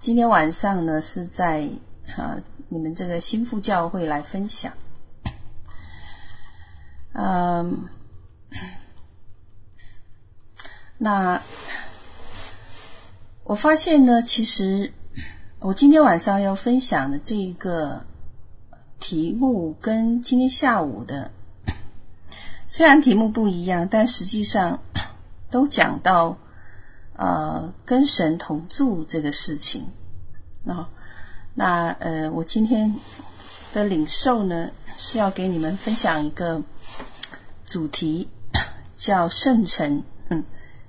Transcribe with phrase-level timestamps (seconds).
[0.00, 1.68] 今天晚上呢是在
[2.16, 4.72] 啊你们这个新妇教会来分享，
[7.12, 7.88] 嗯，
[10.98, 11.42] 那
[13.42, 14.92] 我发现呢，其实
[15.58, 18.04] 我今天晚上要分享的这一个
[19.00, 21.32] 题目跟今天下午的
[22.68, 24.80] 虽然题目不一样，但实际上
[25.50, 26.38] 都讲到
[27.18, 29.88] 呃跟神同住这个事情。
[30.64, 30.88] 那
[31.54, 32.94] 那呃，我今天
[33.74, 36.62] 的领受呢是要给你们分享一个
[37.66, 38.30] 主题，
[38.96, 40.44] 叫圣城，嗯，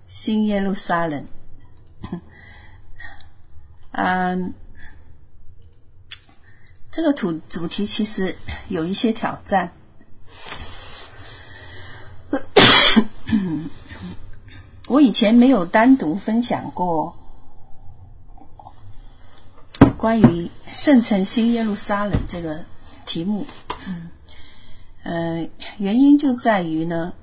[0.05, 1.25] 新耶路撒冷。
[3.91, 4.53] 嗯。
[6.91, 8.35] 这个主主题其实
[8.67, 9.71] 有一些挑战，
[14.89, 17.15] 我以前没有单独分享过
[19.97, 22.65] 关于圣城新耶路撒冷这个
[23.05, 23.45] 题目，
[25.03, 27.13] 嗯，原因就在于呢，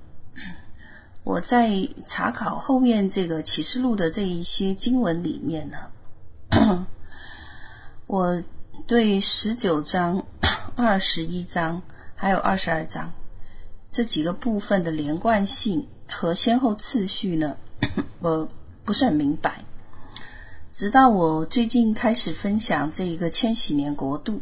[1.25, 6.86] 我在查考后面这个启示录的这一些经文里面呢，
[8.06, 8.42] 我。
[8.86, 10.27] 对十九章、
[10.77, 11.83] 二十一章
[12.14, 13.14] 还有二十二章
[13.91, 17.57] 这几个部分的连贯性和先后次序呢，
[18.21, 18.49] 我
[18.85, 19.65] 不是很明白。
[20.73, 24.41] 直到我最近开始分享这一个千禧年国度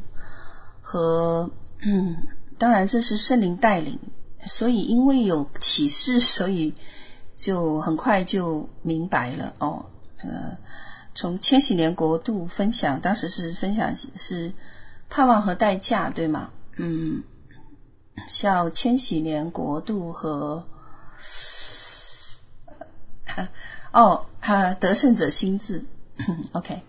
[0.83, 2.27] 和，嗯，
[2.59, 3.99] 当然这是圣灵带领，
[4.45, 6.75] 所以因为有启示，所以
[7.37, 9.87] 就很快就明白了哦，
[10.19, 10.57] 呃。
[11.17, 14.53] 从千禧年国度分享，当时是分享是
[15.09, 16.51] 盼望和代价，对吗？
[16.77, 17.23] 嗯，
[18.29, 20.67] 像千禧年国度和
[23.93, 25.85] 哦，哈，得胜者心智
[26.53, 26.83] ，OK。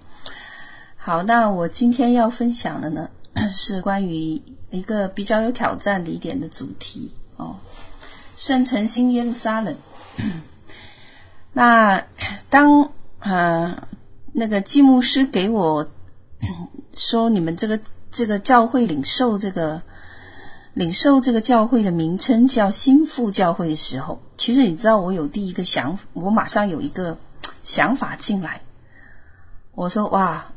[0.97, 3.09] 好，那我今天要分享的呢，
[3.53, 7.58] 是关于一个比较有挑战的一点的主题哦，
[8.36, 9.76] 圣城新耶路撒冷。
[11.54, 12.05] 那
[12.49, 12.92] 当。
[13.20, 13.87] 呃
[14.33, 15.89] 那个季牧师给我
[16.93, 17.80] 说：“你们这个
[18.11, 19.81] 这个教会领受这个
[20.75, 27.17] 领受这个教会的名称叫新妇教会的时候，其实你知道我有第一个想，我马上有一个
[27.63, 28.59] 想法进来。
[29.73, 30.52] 我说：哇，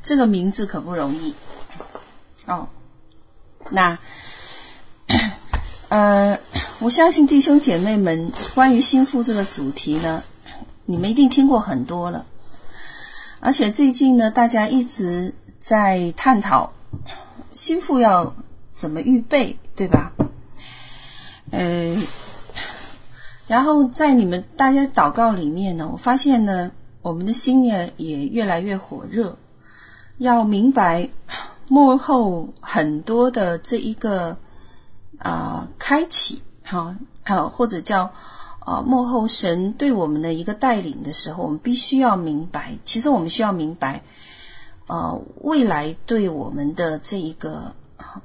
[0.00, 1.34] 这个名字可不容易
[2.46, 2.68] 哦。
[3.68, 3.98] 那
[5.88, 6.38] 呃，
[6.78, 10.22] 我相信弟兄姐妹们关于新妇这个主题呢，
[10.84, 12.26] 你们一定听过很多了。”
[13.40, 16.72] 而且最近呢，大家一直在探讨
[17.54, 18.36] 新妇要
[18.74, 20.12] 怎么预备，对吧？
[21.50, 21.96] 呃，
[23.46, 29.38] 然后在你们大家祷告里面呢，我发现呢，我们的心也也越来越火热，
[30.18, 31.08] 要明白
[31.68, 34.36] 幕后很多的这一个
[35.18, 38.12] 啊、开启，哈，好或者叫。
[38.66, 44.02] 啊，幕后神对我们的一个带领的时候，我们必须要明白，其实我们需要明白，
[44.86, 47.74] 呃，未来对我们的这一个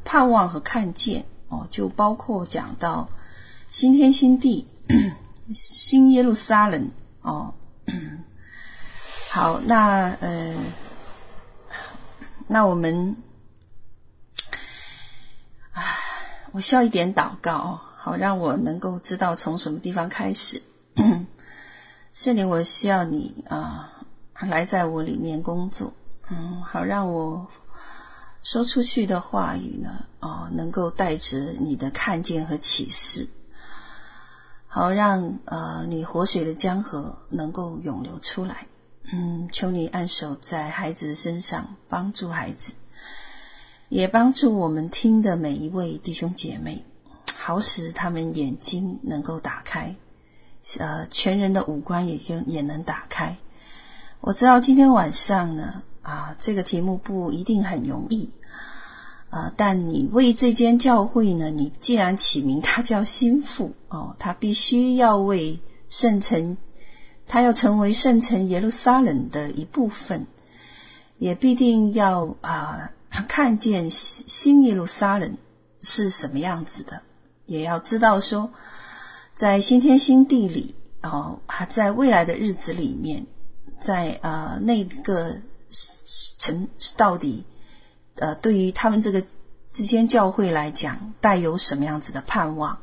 [0.04, 3.10] 盼望和看见哦，就包括讲到
[3.70, 4.68] 新天新地、
[5.54, 6.92] 新耶路撒冷
[7.22, 7.54] 哦。
[9.32, 10.56] 好，那呃，
[12.48, 13.16] 那我们，
[15.72, 15.84] 唉，
[16.52, 17.82] 我需要一点祷告。
[17.98, 20.64] 好，让我能够知道从什么地方开始。
[22.14, 23.92] 圣灵，我需要你啊，
[24.40, 25.94] 来在我里面工作。
[26.30, 27.48] 嗯，好，让我
[28.52, 33.30] 说出去的话语呢，啊，能够带着你的看见和启示。
[34.66, 38.66] 好，让呃你活水的江河能够涌流出来。
[39.04, 42.72] 嗯，求你按手在孩子的身上，帮助孩子，
[43.88, 46.84] 也帮助我们听的每一位弟兄姐妹。
[47.38, 49.96] 好使他们眼睛能够打开，
[50.80, 53.38] 呃，全人的五官也就也能打开。
[54.22, 58.32] 我知道今天晚上呢，啊，这个题目不一定很容易，
[59.30, 66.58] 啊，但你为这间教会呢，你既然起名它叫新妇哦，它必须要为圣城，
[67.28, 70.26] 它要成为圣城耶路撒冷的一部分，
[71.18, 72.92] 也必定要啊
[73.28, 75.38] 看见新耶路撒冷
[75.82, 77.02] 是什么样子的。
[77.46, 78.52] 也要知道说，
[79.34, 83.26] 在新天新地里哦，还在未来的日子里面，
[83.80, 85.42] 在呃那个
[86.38, 86.68] 城
[86.98, 87.46] 到底
[88.20, 89.24] 呃对于他们这个
[89.70, 92.80] 之间教会来讲，带有什么样子的盼望？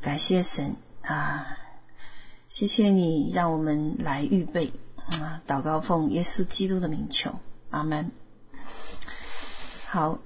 [0.00, 1.58] 感谢神啊，
[2.48, 4.72] 谢谢你让我们来预备，
[5.20, 7.38] 啊，祷告奉耶稣基督的名求，
[7.70, 8.10] 阿门。
[9.86, 10.18] 好，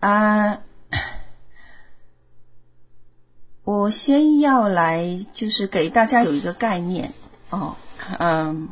[0.00, 0.62] 啊，
[3.64, 7.12] 我先要来，就是给大家有一个概念
[7.50, 7.76] 哦，
[8.18, 8.68] 嗯，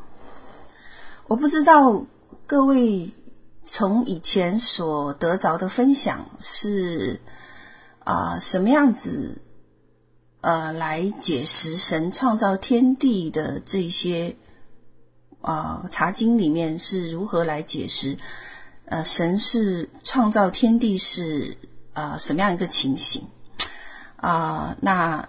[1.30, 2.06] 我不知道
[2.48, 3.12] 各位
[3.64, 7.20] 从以前所得着的分享是。
[8.02, 9.40] 啊、什么样子
[10.40, 14.36] 呃来解释神创造天地的这些
[15.42, 18.18] 啊、呃、查经里面是如何来解释
[18.86, 21.56] 呃神是创造天地是
[21.92, 23.28] 啊、呃、什么样一个情形
[24.16, 25.28] 啊、那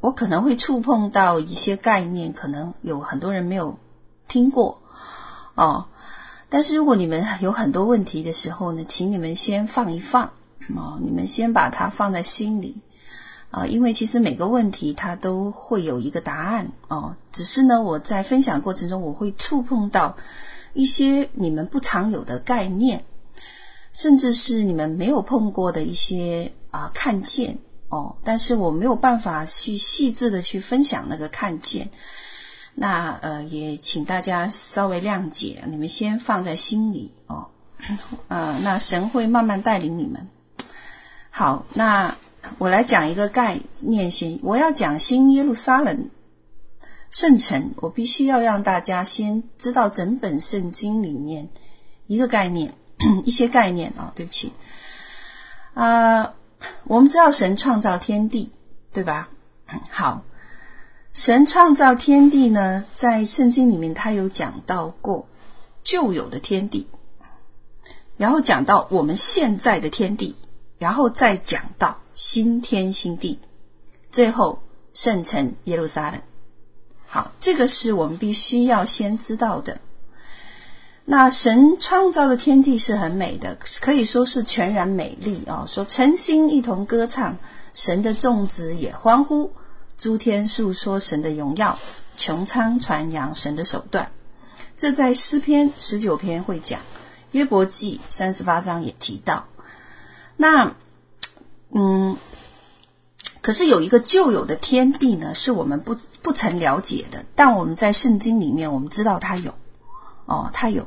[0.00, 3.78] 我可能会触碰到一些概念，可能有很多人没有
[4.28, 4.82] 听过
[5.56, 5.86] 哦。
[6.48, 10.30] 但是如果你们有很多问题的时候呢，请你们先放一放。
[10.74, 12.76] 哦，你们先把它放在心里
[13.50, 17.14] 啊，因为其实每个问题它都会有一个答案哦。
[17.30, 20.16] 只是呢，我在分享过程中，我会触碰到
[20.72, 23.04] 一些你们不常有的概念，
[23.92, 28.16] 甚至是你们没有碰过的一些啊看见哦。
[28.24, 31.90] 但是我没有办法去细致的去分享那个看见，
[32.78, 37.48] 那呃，也请大家稍微谅解，你们先放在心里哦。
[38.28, 40.28] 啊，那神会慢慢带领你们。
[41.30, 42.16] 好，那
[42.58, 44.38] 我来讲一个概念先。
[44.42, 46.10] 我要讲新耶路撒冷
[47.10, 51.48] 圣城，我必须要让大家先知道整本圣经里面
[52.06, 52.74] 一个概念，
[53.24, 54.12] 一些概念啊、哦。
[54.14, 54.52] 对不起，
[55.72, 56.34] 啊、
[56.84, 58.52] 我们知道神创造天地，
[58.92, 59.30] 对吧？
[59.90, 60.22] 好，
[61.16, 65.26] 神创造天地呢，在圣经里面他有讲到过
[65.82, 66.86] 旧有的天地，
[68.18, 70.36] 然后讲到我们现在的天地。
[70.78, 73.38] 然后再讲到新天新地，
[74.10, 74.58] 最后
[74.92, 76.20] 圣城耶路撒冷。
[77.06, 79.80] 好，这个是我们必须要先知道的。
[81.06, 85.64] 那神创造的天地是很美的，可以说是全然美丽啊！
[85.66, 87.38] 说晨星一同歌唱，
[87.72, 89.52] 神的众子也欢呼，
[89.96, 91.78] 诸天述说神的荣耀，
[92.18, 94.10] 穹苍传扬神的手段。
[94.76, 96.80] 这在诗篇十九篇会讲，
[97.30, 99.46] 约伯记三十八章也提到。
[100.36, 100.74] 那，
[101.70, 102.18] 嗯，
[103.40, 109.54] 可是有一个旧有的天地呢，是我们不不曾了解的，但我们在圣经里面，我们知道它有，
[110.26, 110.86] 哦，它有，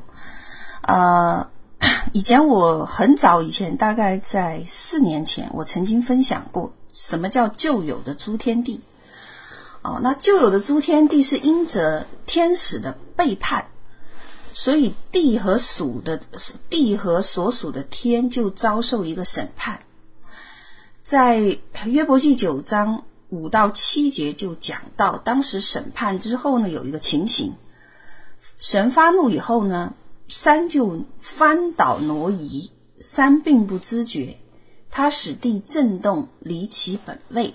[0.82, 1.48] 呃，
[2.12, 8.80] 以前我很早以前，大概在四年前，我曾经分享过什么叫旧有的诸天地，
[9.82, 13.66] 哦，那旧有的诸天地是因着天使的背叛。
[14.52, 16.20] 所以地和属的
[16.68, 19.78] 地和所属的天就遭受一个审判，
[21.04, 27.54] 在约伯记九章五到七节就讲到，当时审判之后呢，有一个情形，
[28.58, 29.94] 神发怒以后呢，
[30.26, 34.36] 山就翻倒挪移，山并不知觉，
[34.90, 37.54] 他使地震动离其本位，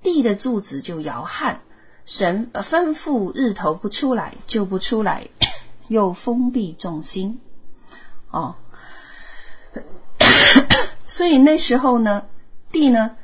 [0.00, 1.60] 地的柱子就摇撼，
[2.06, 5.28] 神吩咐日头不出来就不出来。
[5.88, 7.38] 又封闭众星，
[8.32, 8.56] 哦，
[11.06, 12.24] 所以那时候呢，
[12.72, 13.16] 地呢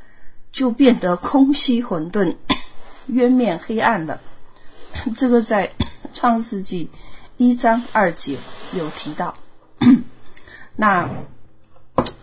[0.53, 2.37] 就变得空虚混沌，
[3.09, 4.21] 渊面黑暗了。
[5.17, 5.73] 这个在
[6.13, 6.89] 创世纪
[7.37, 8.39] 一章二节
[8.75, 9.35] 有提到。
[10.77, 11.11] 那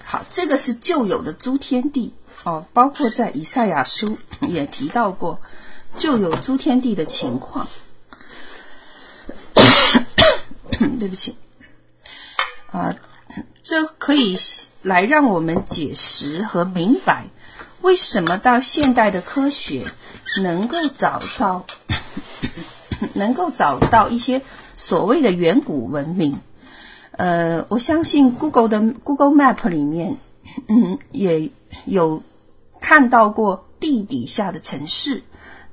[0.05, 2.13] 好，这个是旧有的诸天地
[2.45, 4.17] 哦，包括在以赛亚书
[4.47, 5.41] 也提到过
[5.97, 7.67] 就有诸天地的情况。
[10.99, 11.35] 对不起，
[12.71, 12.95] 啊，
[13.63, 14.37] 这可以
[14.81, 17.27] 来让我们解释和明白，
[17.81, 19.85] 为什么到现代的科学
[20.41, 21.65] 能够找到，
[23.13, 24.41] 能够找到一些
[24.77, 26.39] 所谓的远古文明。
[27.11, 30.15] 呃，我相信 Google 的 Google Map 里面，
[30.67, 31.51] 嗯， 也
[31.85, 32.23] 有
[32.79, 35.23] 看到过地底下的城市。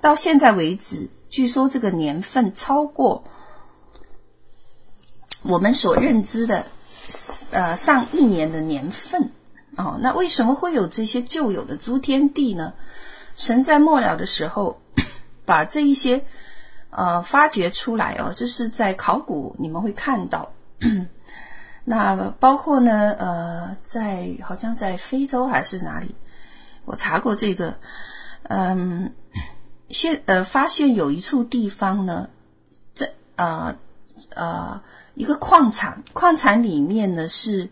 [0.06, 3.24] 到现在为止，据说这个年份超过。
[5.42, 6.64] 我们所认知的，
[7.50, 9.32] 呃，上亿年的年份
[9.76, 12.74] 哦，那为什么会有这些旧有的诸天地呢？
[13.34, 14.80] 神在末了的时候，
[15.44, 16.24] 把这一些
[16.90, 20.52] 呃发掘出来哦，就是在考古你们会看到，
[21.84, 26.14] 那包括呢呃，在好像在非洲还是哪里，
[26.84, 27.74] 我查过这个，
[28.44, 29.12] 嗯，
[29.88, 32.28] 现呃发现有一处地方呢，
[32.94, 33.76] 这呃
[34.34, 34.82] 呃。
[35.18, 37.70] 一个矿产，矿产里面呢是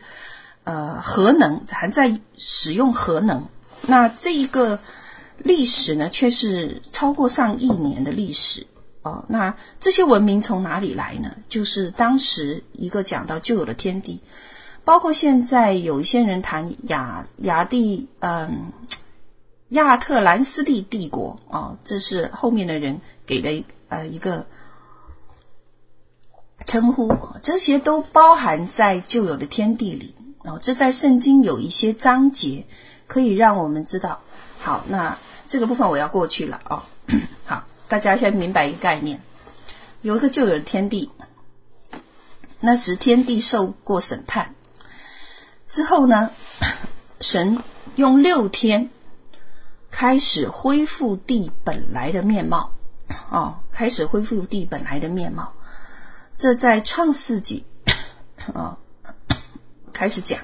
[0.64, 3.48] 呃核能，还在使用核能。
[3.86, 4.78] 那这一个
[5.36, 8.66] 历史呢却是超过上亿年的历史
[9.02, 9.26] 哦。
[9.28, 11.36] 那这些文明从哪里来呢？
[11.50, 14.22] 就是当时一个讲到旧有的天地，
[14.86, 18.72] 包括现在有一些人谈亚亚地，嗯，
[19.68, 24.46] 亚特兰斯蒂帝国哦，这是后面的人给的呃一个
[26.64, 30.14] 称呼，这些都包含在旧有的天地里。
[30.44, 32.66] 哦，这在圣经有一些章节
[33.06, 34.20] 可以让我们知道。
[34.58, 35.16] 好，那
[35.48, 36.82] 这个部分我要过去了哦。
[37.46, 39.22] 好，大家先明白一个概念，
[40.02, 41.10] 有一个旧有的天地，
[42.60, 44.54] 那时天地受过审判
[45.66, 46.30] 之后呢，
[47.20, 47.62] 神
[47.96, 48.90] 用六天
[49.96, 52.72] 开始恢复地本来的面貌。
[53.30, 55.52] 哦，开始恢复地本来的面貌。
[56.36, 57.64] 这在创世纪
[58.52, 58.76] 啊。
[59.92, 60.40] 开始讲，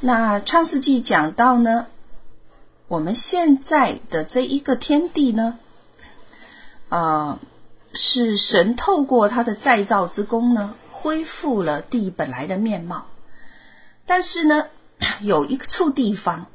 [0.00, 1.86] 那创世纪讲到呢，
[2.88, 5.56] 我们现在的这一个天地呢，
[6.88, 7.38] 呃，
[7.92, 13.06] 是神透过他的再造之功呢，恢复了地本来的面貌。
[14.06, 14.66] 但是呢，
[15.20, 16.46] 有一处地方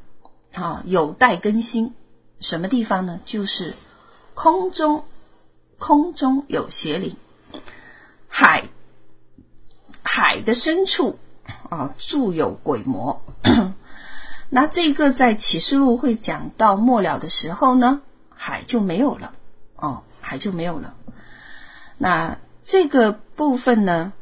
[0.53, 1.93] 啊，有待更新。
[2.39, 3.19] 什么地方呢？
[3.25, 3.73] 就是
[4.33, 5.05] 空中，
[5.77, 7.15] 空中有邪灵，
[8.27, 8.69] 海，
[10.03, 11.19] 海的深处。
[11.69, 13.23] 啊，住有鬼魔。
[14.49, 19.33] 那这个在启示录会讲到末了的时候呢，海就没有了。
[19.75, 20.95] 哦，海就没有了。
[21.97, 24.13] 那这个部分呢，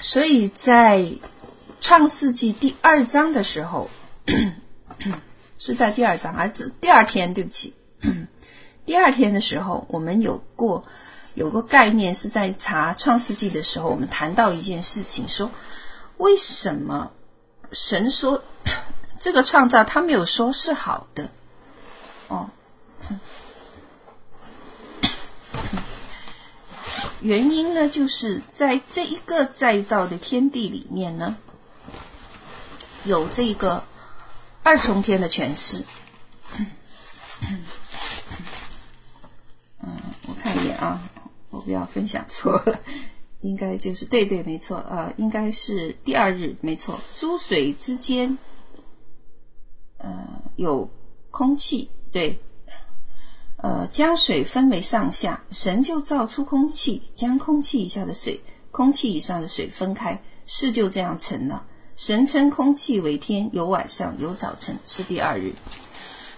[0.00, 1.12] 所以在
[1.80, 3.90] 创世纪第二章的时候，
[5.58, 7.34] 是在第二章还是第二天？
[7.34, 7.74] 对不起，
[8.86, 10.84] 第二天的时候，我们有过。
[11.34, 15.50] 有个概念是在查创世纪的时候，我们谈到一件事情，说
[16.16, 17.12] 为什么
[17.72, 18.42] 神说
[19.20, 21.28] 这个创造他没有说是好的
[22.28, 22.48] 哦？
[27.20, 31.36] 原因呢，就是在这一个再造的天地里面呢，
[33.06, 33.84] 有这个
[34.62, 35.84] 二重天的诠释。
[39.80, 41.02] 嗯，我看一眼啊。
[41.50, 42.80] 我不要分享错了，
[43.40, 47.00] 应该就是对对没错，呃，应该是第二日没错。
[47.18, 48.36] 诸水之间，
[49.96, 50.90] 呃，有
[51.30, 52.40] 空气，对，
[53.56, 61.64] 呃，将水分为上下，神就造出空气，将空气以下的水、空气以上的水分开，事就这样成了。
[61.96, 65.54] 神称空气为天，有晚上，有早晨，是第二日。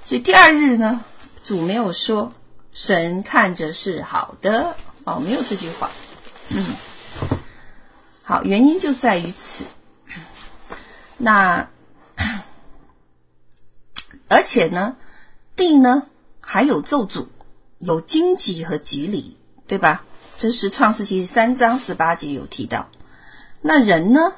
[0.05, 1.05] 所以第二日呢，
[1.43, 2.33] 主没有说，
[2.73, 4.77] 神看着是好的。
[5.03, 5.91] 哦，没有这句话。
[6.51, 6.65] 嗯，
[8.23, 9.65] 好，原因就在于此。
[11.17, 11.69] 那
[14.29, 14.97] 而且呢，
[15.57, 16.07] 地呢
[16.41, 17.27] 还有咒诅，
[17.79, 19.35] 有荆棘和蒺藜，
[19.67, 20.05] 对吧？
[20.39, 22.89] 这是创世纪三章十八节有提到。
[23.61, 24.35] 那人呢，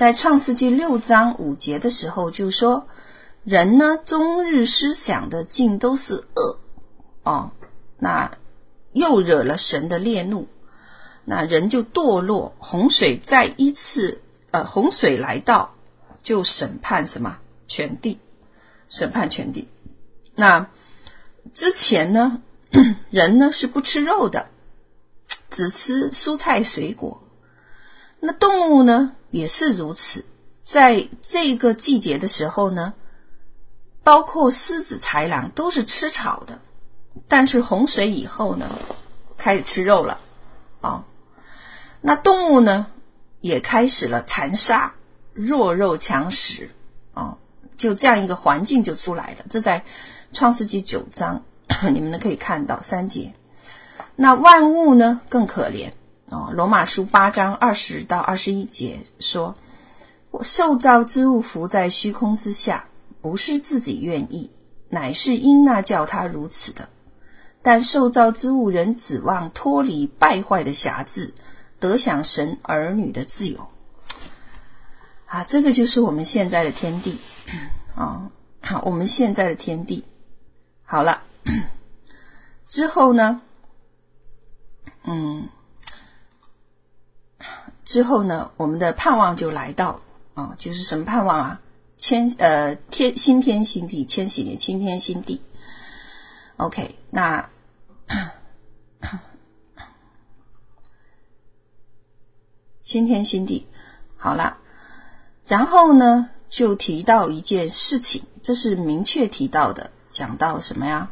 [0.00, 2.88] 在创世纪六章五节的时候就说，
[3.44, 6.58] 人呢终日思想的尽都是恶。
[7.22, 7.50] 哦，
[7.98, 8.32] 那。
[8.92, 10.48] 又惹了神的烈怒，
[11.26, 12.54] 那人就堕落。
[12.60, 15.74] 洪水再一次，呃，洪水来到，
[16.22, 17.36] 就审判什么？
[17.66, 18.18] 全地，
[18.88, 19.68] 审判全地。
[20.34, 20.70] 那
[21.52, 22.40] 之前呢，
[23.10, 24.46] 人呢是不吃肉的，
[25.50, 27.22] 只吃蔬菜水果。
[28.18, 30.24] 那动物呢也是如此，
[30.62, 32.94] 在这个季节的时候呢，
[34.02, 36.60] 包括狮子、豺狼都是吃草的。
[37.26, 38.68] 但是洪水以后呢，
[39.36, 40.20] 开始吃肉了
[40.80, 41.04] 啊。
[42.00, 42.86] 那动物呢，
[43.40, 44.94] 也开始了残杀，
[45.32, 46.70] 弱肉强食
[47.14, 47.38] 啊。
[47.76, 49.44] 就这样一个环境就出来了。
[49.48, 49.84] 这在
[50.32, 51.44] 创世纪九章，
[51.92, 53.32] 你们呢可以看到三节。
[54.16, 55.92] 那万物呢更可怜
[56.30, 56.50] 啊。
[56.52, 59.56] 罗马书八章二十到二十一节说
[60.32, 62.86] ：“我受造之物伏在虚空之下，
[63.20, 64.50] 不是自己愿意，
[64.88, 66.88] 乃是因那叫他如此的。”
[67.62, 71.34] 但受造之物仍指望脱离败坏的辖制，
[71.78, 73.68] 得享神儿女的自由。
[75.26, 77.18] 啊，这个就是我们现在的天地
[77.94, 78.30] 啊！
[78.62, 80.04] 好，我们现在的天地
[80.84, 81.22] 好了
[82.66, 83.42] 之后呢，
[85.04, 85.48] 嗯，
[87.90, 90.00] 之后呢，我们的盼望就来到
[90.34, 91.60] 啊，就是什么盼望啊？
[91.96, 95.42] 千呃天新天新地，千禧年新天新地。
[96.56, 97.50] OK，那
[102.80, 103.66] 新天新地
[104.16, 104.58] 好了，
[105.48, 111.10] 然后呢，就提到一件事情，这是明确提到的，讲到什么呀？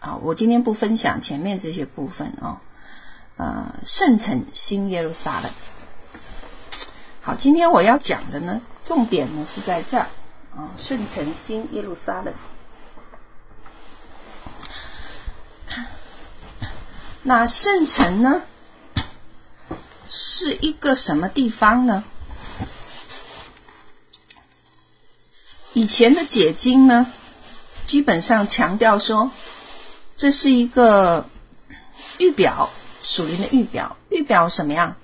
[0.00, 2.60] 啊，我今天不分享前面这些部分啊，
[3.38, 5.50] 呃，圣城新耶路撒冷。
[7.22, 10.06] 好，今天我要讲的呢，重点呢是在这儿
[10.56, 12.32] 啊，圣城新耶路撒冷。
[17.22, 18.40] 那圣城呢，
[20.08, 22.02] 是一个什么地方呢？
[25.74, 27.06] 以前的解经呢，
[27.86, 29.30] 基本上强调说，
[30.16, 31.26] 这是一个
[32.16, 32.70] 预表，
[33.02, 34.96] 属灵的预表，预表什么样？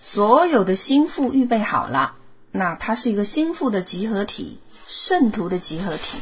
[0.00, 2.14] 所有的心腹预备好了，
[2.52, 6.20] 那它是一个心腹的集合体，圣徒的集合体。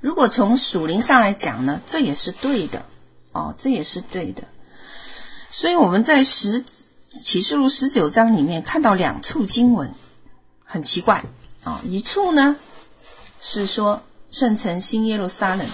[0.00, 2.84] 如果从属灵上来讲呢，这也是对的
[3.32, 4.44] 哦，这也是对的。
[5.50, 6.64] 所以我们在十
[7.08, 9.94] 启示录十九章里面看到两处经文，
[10.64, 11.24] 很奇怪
[11.64, 12.56] 啊、一处呢
[13.40, 15.66] 是说圣城新耶路撒冷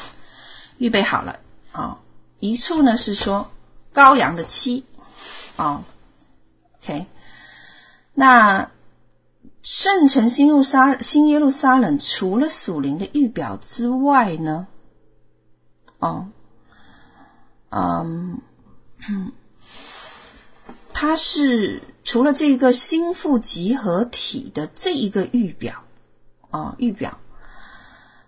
[0.78, 1.40] 预备好了
[1.72, 1.98] 啊、
[2.38, 3.50] 一处呢是说
[3.94, 4.84] 羔羊的妻
[5.56, 5.84] 啊。
[6.82, 7.06] OK，
[8.14, 8.70] 那
[9.62, 14.66] 圣城新路撒新耶路撒冷除了属灵的预表之外呢？
[15.98, 16.28] 哦，
[17.70, 18.40] 嗯，
[20.92, 25.84] 它是除了这个心腹集合体的这一个预表
[26.50, 27.18] 哦，预表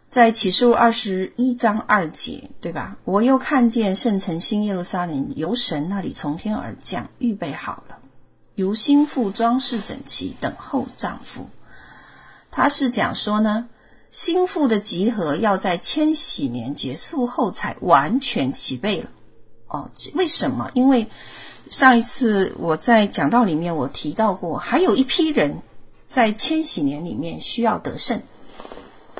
[0.08, 2.96] 在启示录二十一章二节，对吧？
[3.04, 7.98] 我又看见圣城新耶路撒冷由神那里从天而降，预备好了。
[8.56, 11.48] 如新妇装饰整齐，等候丈夫。
[12.52, 13.68] 他是讲说呢，
[14.12, 19.10] 心腹的集合要在千禧年结束后才完全齐备了。
[19.66, 20.70] 哦，为什么？
[20.74, 21.08] 因为
[21.68, 25.62] 上一次我在讲道里面我提到过，还有一批人
[26.06, 28.22] 在千禧年里面需要得胜。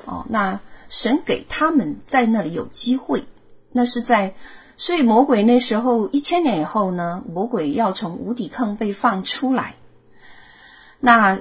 [0.05, 3.25] 哦，那神给他们在那里有机会，
[3.73, 4.35] 那是在。
[4.77, 9.77] 所以魔鬼那时候一千年以后呢，魔鬼要从无底坑被放出来，
[11.01, 11.41] 那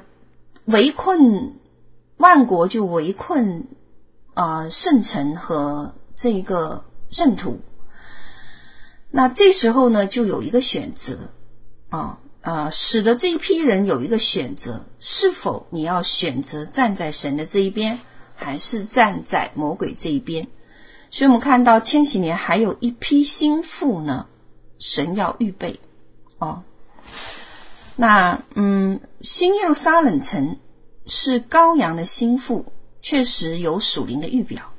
[0.66, 1.56] 围困
[2.18, 3.68] 万国就围困
[4.34, 7.60] 啊、圣城和这一个圣徒。
[9.10, 11.18] 那这时候呢，就有一个选择
[11.90, 18.00] 啊啊，使得这一批人有一个选择：是否你要选择站在神的这一边，
[18.36, 20.48] 还是站在魔鬼这一边？
[21.14, 24.26] 所以我们看到千禧年还有一批心腹呢，
[24.80, 25.80] 神要预备
[26.40, 26.64] 哦。
[27.96, 30.58] 那嗯，新耶路撒冷城
[31.06, 32.66] 是羔羊的心腹，
[33.00, 34.74] 确实有属灵的预表。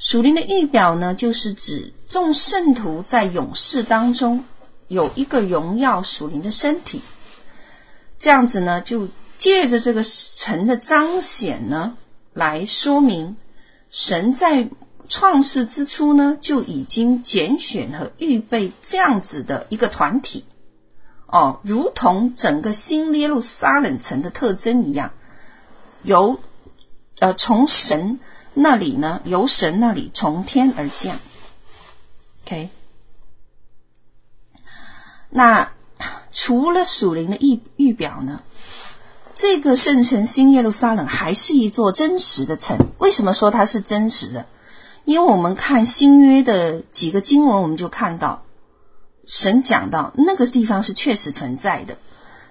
[0.00, 4.44] 属灵的预表呢，就是指众圣徒在勇士当中
[4.88, 7.00] 有一个荣耀属灵的身体。
[8.18, 11.96] 这样子呢，就借着这个城的彰显呢，
[12.32, 13.36] 来说明
[13.88, 14.68] 神在。
[15.08, 20.44] 创世之初呢，就已经拣选和预备这样子的一个团体
[21.26, 25.12] 哦，如同整个新耶路撒冷城的特征一样，
[26.02, 26.38] 由
[27.18, 28.20] 呃从神
[28.54, 31.16] 那里呢，由神那里从天而降。
[32.44, 32.68] OK，
[35.30, 35.72] 那
[36.32, 38.42] 除了属灵的预预表呢，
[39.34, 42.78] 这个圣城新耶路撒冷还是一座真实的城。
[42.98, 44.46] 为什么说它是真实的？
[45.08, 48.42] 因为我们看新约的几个经文，我们就看到
[49.24, 51.96] 神讲到那个地方是确实存在的。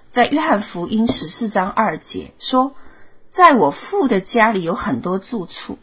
[0.10, 2.74] 在约翰福音十四章二节说
[3.30, 5.78] ：“在我父的家里有很多住处。”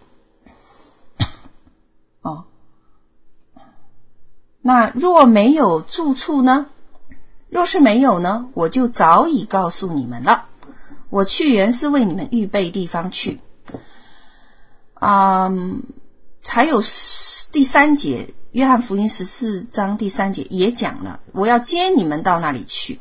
[2.22, 2.46] 哦，
[4.60, 6.66] 那若没有住处呢？
[7.50, 8.48] 若是没有呢？
[8.52, 10.46] 我就早已告诉你们了。
[11.08, 13.40] 我去原是为你们预备地方去。
[14.94, 15.84] 嗯。
[16.46, 16.80] 还有
[17.52, 23.00] 第三节，约翰福音十四章第三节也讲了，我要接你们到那里去。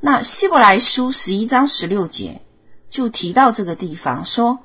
[0.00, 2.40] 那希伯来书十一章十六节
[2.88, 4.60] 就提到这个地方，说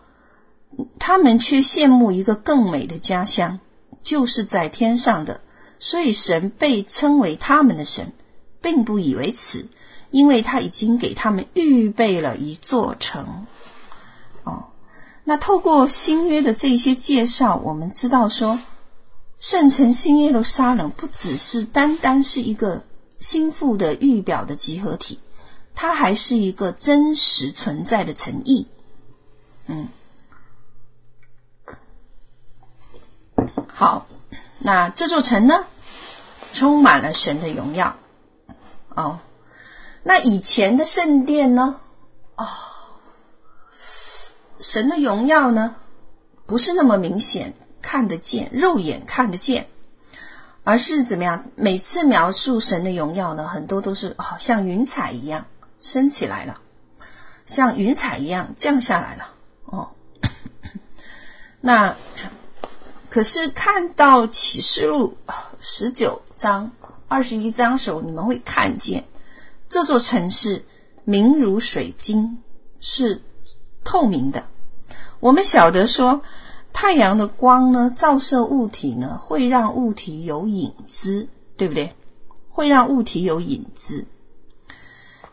[1.00, 3.60] 他们却羡慕一个更美的家乡，
[4.02, 5.41] 就是在天上的。
[5.80, 8.13] 所以神被称为他们的神，
[8.62, 9.65] 并不以为耻，
[10.12, 13.48] 因为他已经给他们预备了一座城。
[15.32, 18.60] 那透过新约的这些介绍，我们知道说，
[19.39, 22.84] 圣城新耶路撒冷不只是单单是一个
[23.17, 25.22] 心腹的预表的集合体，
[25.74, 28.67] 它还是一个真实存在的城邑。
[29.67, 29.88] 嗯，
[33.74, 34.08] 好，
[34.60, 35.63] 那这座城呢，
[36.52, 37.96] 充满了神的荣耀。
[38.89, 39.20] 哦，
[40.04, 41.80] 那以前的圣殿呢？
[42.36, 42.46] 哦。
[44.62, 45.76] 神的荣耀呢，
[46.45, 49.67] 不是那么明显看得见，肉眼看得见，
[50.63, 51.45] 而是怎么样？
[51.56, 55.47] 每次描述神的荣耀呢，很多都是好像云彩一样
[55.80, 56.62] 升起来了，
[57.43, 59.34] 像云彩一样降下来了。
[59.65, 59.89] 哦，
[61.60, 61.95] 那
[63.10, 65.17] 可是看到启示录
[65.60, 66.71] 十九章、
[67.08, 69.06] 二十一章的时候，你们会看见
[69.69, 70.63] 这座城市
[71.04, 72.43] 明如水晶，
[72.80, 73.24] 是
[73.84, 74.45] 透明的。
[75.21, 76.23] 我们晓得说，
[76.73, 81.95] 太阳的光呢，照射物体呢，会让物体有影子，对不对？
[82.49, 84.05] 会让物体有影子。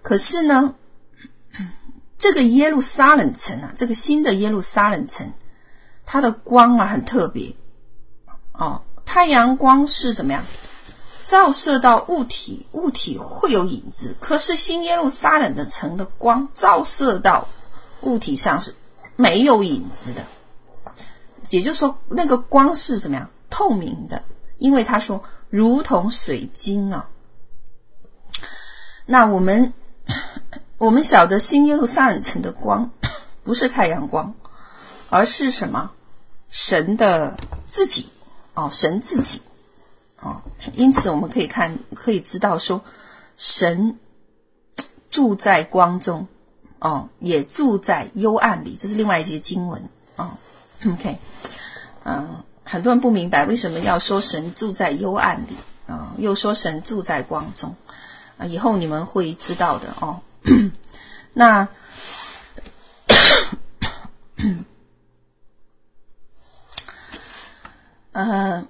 [0.02, 0.74] 可是呢，
[2.18, 5.32] 这个耶路撒冷城啊，这个新的耶路撒冷城，
[6.04, 7.56] 它的光啊很特别
[8.52, 8.82] 哦。
[9.06, 10.44] 太阳光是怎么样？
[11.24, 14.14] 照射到物体，物体会有影子。
[14.20, 17.48] 可是新耶路撒冷的城的光照射到
[18.02, 18.74] 物体上是。
[19.20, 20.22] 没有影子的，
[21.50, 23.30] 也就是说，那个光是怎么样？
[23.50, 24.22] 透明的，
[24.58, 27.08] 因为他说如同水晶啊。
[29.06, 29.74] 那我们
[30.78, 32.92] 我们晓得新耶路撒冷城的光
[33.42, 34.34] 不是太阳光，
[35.10, 35.90] 而是什么？
[36.48, 38.10] 神的自己
[38.54, 39.42] 哦，神自己
[40.20, 40.42] 哦。
[40.74, 42.84] 因此我们可以看，可以知道说，
[43.36, 43.98] 神
[45.10, 46.28] 住在光中。
[46.80, 50.32] 哦，也住在幽暗里，这是另外一节经文哦。
[50.86, 51.18] OK，
[52.04, 57.74] 嗯，很多人不明白为什么要说神住在幽暗里啊，又说神住在光中
[58.38, 60.20] 啊，以后你们会知道的哦。
[61.32, 61.68] 那，
[68.12, 68.66] 呃。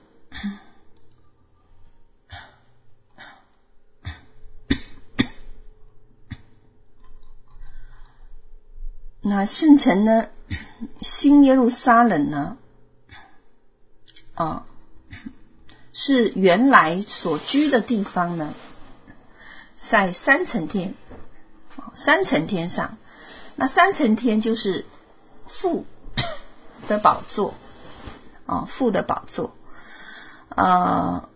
[9.29, 10.29] 那圣城呢？
[11.03, 12.57] 新耶路撒冷呢？
[14.35, 14.64] 啊，
[15.93, 18.55] 是原来所居的地方呢，
[19.77, 20.95] 在三层天，
[21.95, 22.97] 三层天上。
[23.57, 24.87] 那三层天就是
[25.45, 25.85] 父
[26.87, 27.55] 的宝座，
[28.47, 29.55] 啊，父的宝座，
[30.49, 31.29] 啊，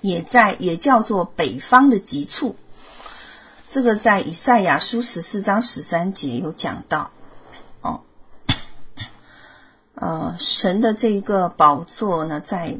[0.00, 2.56] 也在也叫做北方的极处。
[3.74, 7.10] 这个在以赛亚书十四章十三节有讲到，
[7.80, 8.02] 哦，
[9.96, 12.78] 呃，神的这一个宝座呢，在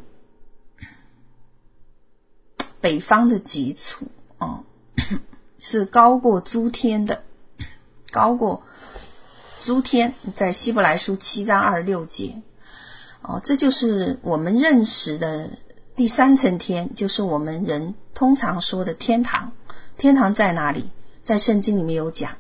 [2.81, 4.07] 北方的极处，
[4.39, 4.63] 哦，
[5.59, 7.25] 是高过诸天的，
[8.13, 8.63] 高过
[9.65, 12.41] 诸天，在希伯来书七章二十六节，
[13.21, 15.51] 哦，这就是我们认识的
[15.97, 19.51] 第三层天，就是我们人通常说的天堂。
[19.97, 20.91] 天堂在哪里？
[21.23, 22.33] 在圣经里面有讲，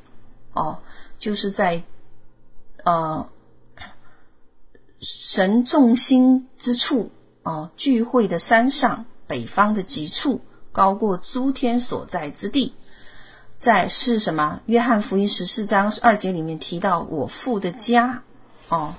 [0.52, 0.80] 哦，
[1.18, 1.84] 就是在
[2.84, 3.30] 呃
[5.00, 7.10] 神众星之处，
[7.42, 12.74] 哦，聚会的山上，北方的极处，高过诸天所在之地。
[13.56, 14.60] 在是什么？
[14.66, 18.22] 约翰福音十四章二节里面提到我父的家，
[18.68, 18.94] 哦，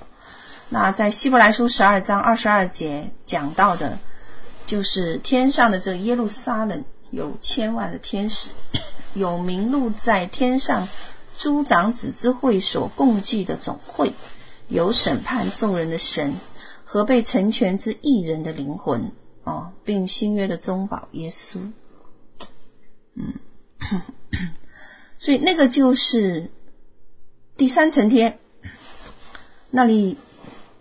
[0.68, 3.98] 那在希伯来书十二章二十二节讲到的，
[4.66, 6.84] 就是天上的这个耶路撒冷。
[7.10, 8.50] 有千万的天使，
[9.14, 10.88] 有名录在天上
[11.36, 14.12] 诸长子之会所共聚的总会，
[14.68, 16.34] 有审判众人的神
[16.84, 19.12] 和被成全之义人的灵魂
[19.44, 21.72] 哦，并新约的中保耶稣。
[23.14, 23.34] 嗯，
[25.18, 26.50] 所以那个就是
[27.56, 28.38] 第三层天，
[29.70, 30.18] 那里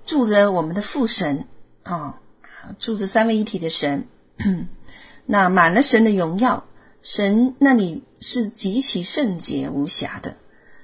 [0.05, 1.47] 住着我们的父神
[1.83, 2.19] 啊，
[2.79, 4.07] 住着三位一体的神。
[5.27, 6.65] 那满了神的荣耀，
[7.01, 10.35] 神那里是极其圣洁无瑕的，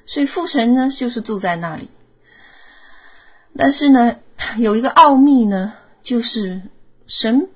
[0.05, 1.89] 所以父神呢就是住在那里。
[3.55, 4.15] 但是呢，
[4.57, 6.63] 有一个奥秘呢，就是
[7.05, 7.49] 神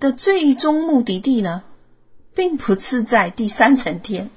[0.00, 1.62] 的最终目的地呢，
[2.34, 4.30] 并不是在第三层天，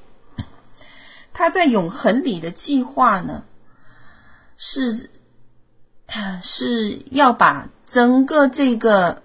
[1.32, 3.46] 他在永恒里的计划呢，
[4.58, 5.10] 是
[6.42, 9.24] 是要把整个这个。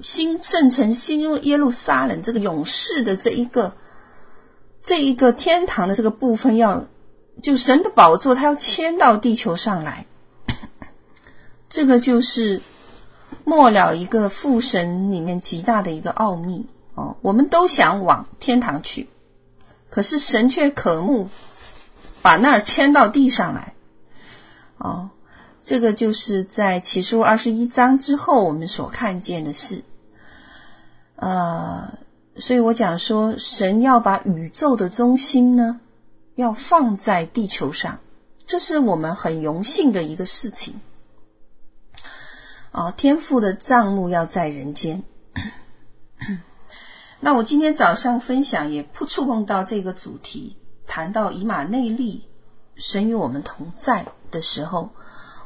[0.00, 3.74] 新圣城、新耶路撒冷这个勇士的这一个、
[4.82, 6.86] 这一个天堂的这个部分要，
[7.42, 10.06] 就神的宝座，他要迁到地球上来。
[11.68, 12.60] 这个就是
[13.44, 17.16] 末了一个父神里面极大的一个奥秘哦。
[17.22, 19.08] 我们都想往天堂去，
[19.90, 21.28] 可是神却渴慕
[22.22, 23.74] 把那儿迁到地上来
[24.78, 25.10] 哦。
[25.66, 29.82] 这个就是在启示录二十一章之后，我们所看见的事。
[31.16, 31.98] 呃，
[32.36, 35.80] 所以我讲说，神要把宇宙的中心呢，
[36.36, 37.98] 要放在地球上，
[38.44, 40.80] 这是我们很荣幸的一个事情。
[42.70, 45.02] 啊，天父的帐幕要在人间。
[47.18, 52.22] 那我今天早上分享也不触碰到这个主题，谈到以马内利，
[52.76, 54.90] 神与我们同在的时候，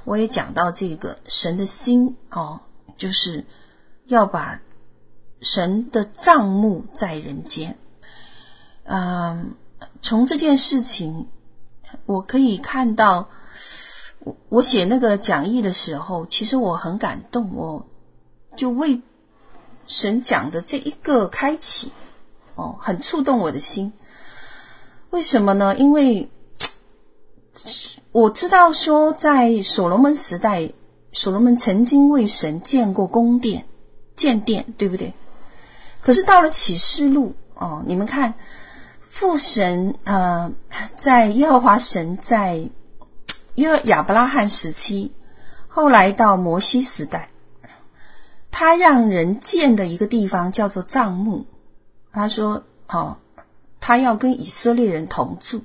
[0.04, 2.60] 我也讲到这个神的心哦，
[2.96, 3.44] 就是
[4.06, 4.60] 要把
[5.40, 7.78] 神的账目在人间。
[8.84, 9.54] 嗯，
[10.02, 11.28] 从这件事情，
[12.06, 13.28] 我可以看到，
[14.18, 17.86] 我我写那个讲义的时候，其实我很感动，我
[18.56, 19.02] 就为。
[19.86, 21.90] 神讲的这一个开启，
[22.54, 23.92] 哦，很触动我的心。
[25.10, 25.76] 为什么呢？
[25.76, 26.30] 因为
[28.12, 30.72] 我知道说，在所罗门时代，
[31.12, 33.66] 所罗门曾经为神建过宫殿、
[34.14, 35.14] 建殿，对不对？
[36.00, 38.34] 可是到了启示录，哦，你们看，
[39.00, 40.52] 父神呃，
[40.96, 42.68] 在耶和华神在
[43.54, 45.12] 约亚伯拉罕时期，
[45.68, 47.28] 后来到摩西时代。
[48.50, 51.46] 他让人建的一个地方叫做帐幕。
[52.12, 53.18] 他说：“哦，
[53.78, 55.62] 他要跟以色列人同住。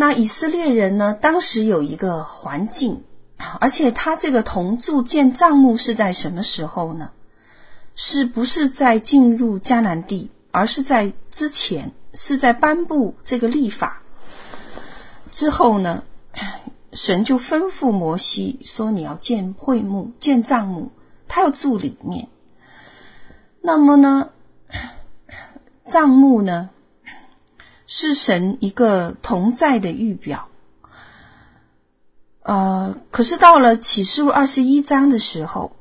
[0.00, 1.12] 那以色列人呢？
[1.12, 3.04] 当时有一个环境，
[3.60, 7.10] 而且他这个同住建帐幕是在什么时候呢？
[7.94, 14.00] 是不是在进入迦南地，而是在之前，是在颁布这个立法
[15.30, 16.02] 之后呢？
[16.94, 20.92] 神就吩咐摩西说：你要建会幕，建帐幕。”
[21.28, 22.28] 他要住里面，
[23.60, 24.30] 那么呢，
[25.84, 26.70] 帐幕呢，
[27.92, 30.46] 是神一个同在的预表。
[32.42, 35.72] 呃，可是到了启示录二十一章的时候，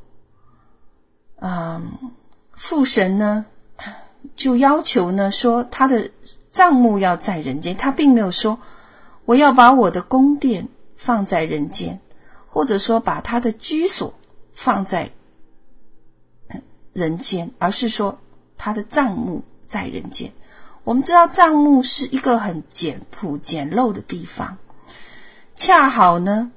[1.36, 1.82] 嗯、呃，
[2.54, 3.46] 父神呢
[4.36, 6.10] 就要求呢说他的
[6.50, 8.58] 帐幕要在人间，他并没有说
[9.26, 10.68] 我要把我的宫殿
[10.98, 12.02] 放在人间，
[12.48, 14.16] 或者说把他的居所
[14.52, 15.12] 放在。
[16.92, 18.18] 人间，而是说
[18.58, 20.34] 他的帐幕在人间。
[20.90, 24.58] 我们知道帐幕是一个很简朴简陋的地方，
[25.54, 26.52] 恰好呢，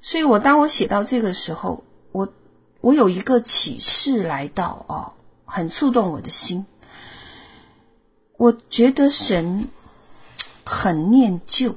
[0.00, 2.32] 所以我当我写到这个时候，我
[2.80, 5.12] 我有一个启示来到哦，
[5.44, 6.66] 很触动我的心。
[8.36, 9.68] 我觉得神
[10.66, 11.76] 很念旧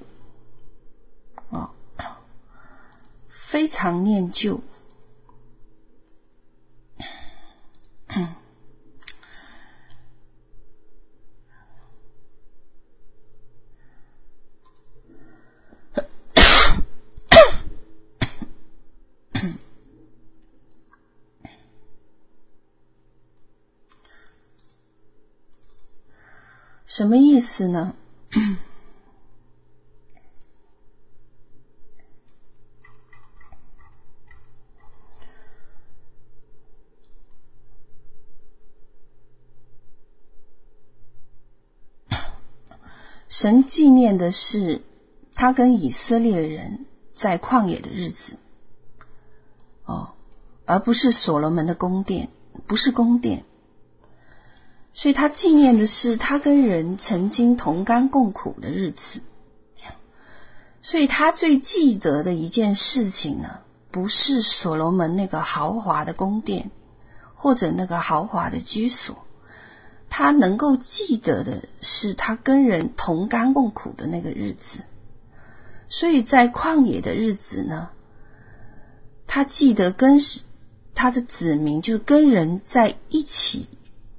[1.52, 1.70] 啊，
[3.28, 4.62] 非常念旧。
[26.96, 27.96] 什么意思呢？
[43.28, 44.84] 神纪念的是
[45.34, 48.36] 他跟以色列人在旷野的日子，
[49.86, 50.12] 哦，
[50.66, 52.30] 而不是所罗门的宫殿，
[52.68, 53.46] 不是宫殿。
[54.96, 59.22] 所以他纪念的是他跟人曾经同甘共苦的日子，
[60.84, 66.70] 所以他最记得的一件事情呢，不是所罗门那个豪华的宫殿
[67.34, 69.26] 或者那个豪华的居所，
[70.12, 74.82] 他能够记得的是他跟人同甘共苦的那个日子。
[75.90, 77.90] 所以在旷野的日子呢，
[79.26, 80.20] 他记得跟
[80.94, 83.68] 他的子民就跟人在一起。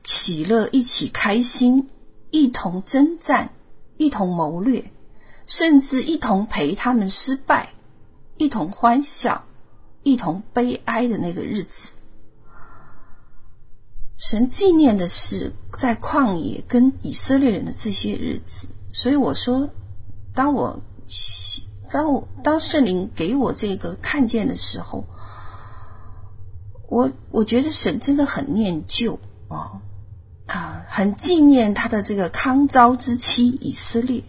[0.05, 1.89] 喜乐，一起开心，
[2.31, 3.53] 一同征战，
[3.97, 4.91] 一同谋略，
[5.47, 7.71] 甚至一同陪他们失败，
[8.37, 9.45] 一同欢笑，
[10.03, 11.93] 一同悲哀的那个日子。
[14.17, 18.69] 神纪念的是在旷野跟以色列人的这些日子。
[18.91, 19.71] 所以我说，
[20.35, 20.83] 当我
[21.91, 25.07] 当我当圣灵给我这个看见的时候，
[26.89, 29.81] 我我觉得神真的很念旧啊。
[30.47, 34.23] 啊，很纪念他的这个康昭之妻以色列，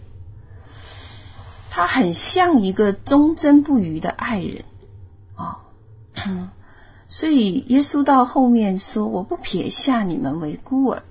[1.70, 4.64] 他很像一个忠贞不渝的爱人
[5.34, 5.60] 啊。
[7.08, 11.02] 所以耶稣到后面说：“我不撇下你们为孤儿，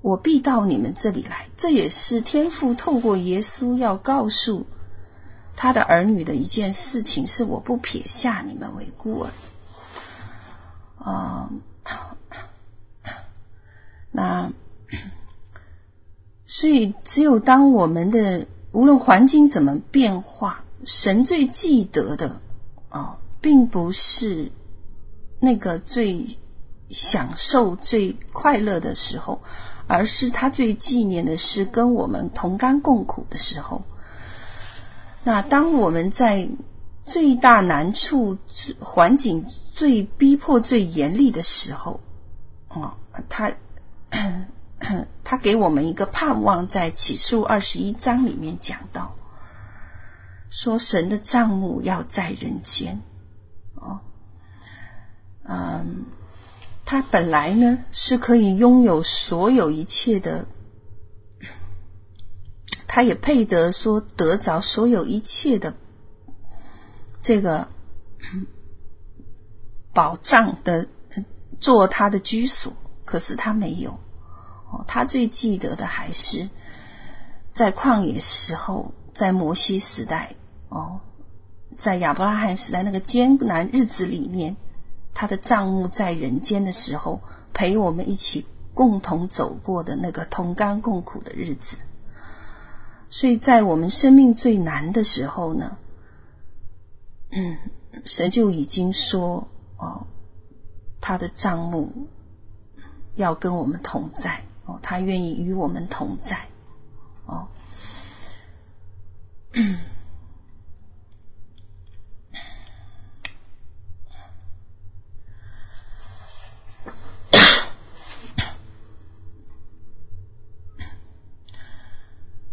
[0.00, 4.66] 我必到你们这里来。”这也是天父透过耶稣要告诉
[5.54, 9.30] 他的儿女的一件事情：是我不撇下你们为孤儿
[10.98, 11.50] 啊。
[14.16, 14.52] 那
[16.46, 22.40] 所以，只有当我们的无论环境怎么变化，神最记得的
[22.90, 24.52] 啊、并不是
[25.40, 26.38] 那个最
[26.90, 29.42] 享受、最快乐的时候，
[29.88, 33.82] 而是他最纪念的是跟我们同甘共苦的时候。
[35.24, 36.48] 那当我们在
[37.02, 38.38] 最大难处、
[38.78, 41.98] 环境最逼迫、最严厉的时候，
[42.68, 42.94] 啊、哦，
[43.28, 43.54] 他。
[45.24, 49.14] 他给我们一个盼望，在启示二十一章里面讲到，
[50.50, 53.00] 说神的账目要在人间。
[53.74, 54.00] 哦，
[55.42, 56.04] 嗯，
[56.84, 60.46] 他本来呢是可以拥有所有一切的，
[62.86, 65.74] 他也配得说得着所有一切的
[67.22, 67.68] 这个
[69.92, 70.88] 保障的，
[71.58, 72.74] 做他的居所，
[73.04, 73.98] 可是他没有。
[74.88, 76.48] 他最记得的还是
[77.52, 80.34] 在旷野时候，在摩西时代，
[80.68, 81.00] 哦，
[81.76, 84.56] 在亚伯拉罕时代那个艰难日子里面，
[85.14, 87.20] 他的帐幕在人间的时候，
[87.52, 91.76] 陪我们一起共同走过的那个同甘共苦的日子。
[93.08, 95.76] 所以在我们生命最难的时候呢，
[97.30, 97.56] 嗯，
[98.04, 100.06] 神就已经说，哦，
[101.00, 102.08] 他的帐幕
[103.14, 104.42] 要跟我们同在。
[104.66, 106.48] 哦，他愿意与我们同在。
[107.26, 107.48] 哦，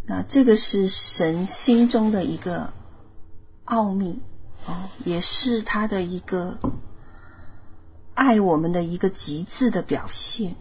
[0.06, 2.74] 那这个是神心中的一个
[3.64, 4.22] 奥秘
[4.66, 6.60] 哦，也是他的一个
[8.14, 10.56] 爱我们的一个极致的表现。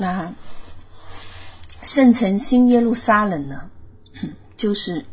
[0.00, 0.32] 那
[1.82, 3.68] 圣城新耶路撒冷呢，
[4.56, 5.04] 就是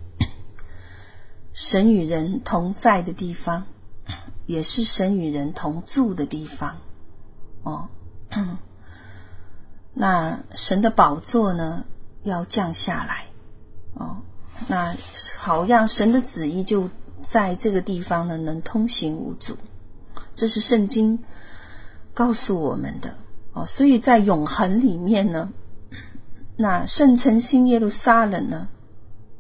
[1.52, 3.66] 神与人同在的地方，
[4.46, 6.78] 也是神与人同住的地方。
[7.64, 7.90] 哦，
[9.94, 11.84] 那神的宝座呢，
[12.24, 13.26] 要降下来。
[13.94, 14.22] 哦，
[14.70, 14.96] 那
[15.38, 16.90] 好让神的旨意就
[17.22, 19.58] 在这个地方呢，能通行无阻。
[20.34, 21.20] 这是圣经
[22.14, 23.18] 告诉我们的。
[23.66, 25.52] 所以在永恒里面呢，
[26.56, 28.68] 那圣城新耶路撒冷呢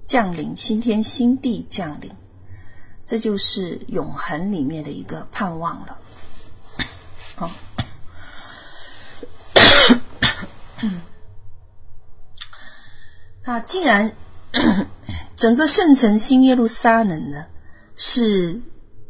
[0.04, 2.12] 降临，新天新地降临，
[3.06, 5.98] 这就是永恒里面的一个盼望了。
[7.36, 7.52] 好，
[13.44, 14.14] 那既然
[15.36, 17.46] 整个圣城新耶路撒冷呢
[17.96, 18.62] 是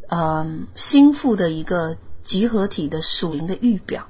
[0.10, 4.08] 嗯心腹的一个集合体的属灵的预表。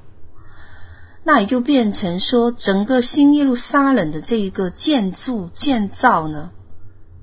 [1.27, 6.51] 那也就变成说，整个新耶路撒冷的这一个建筑建造呢，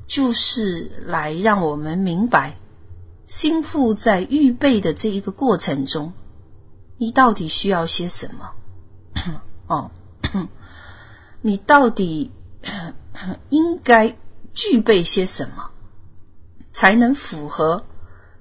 [0.04, 2.58] 就是来让我们明白，
[3.26, 6.12] 心腹在预备的这一个过程中，
[6.98, 8.50] 你到底需要些什么？
[9.68, 9.90] 哦，
[11.40, 12.30] 你到底
[13.48, 14.18] 应该
[14.52, 15.70] 具备些什么，
[16.72, 17.86] 才能符合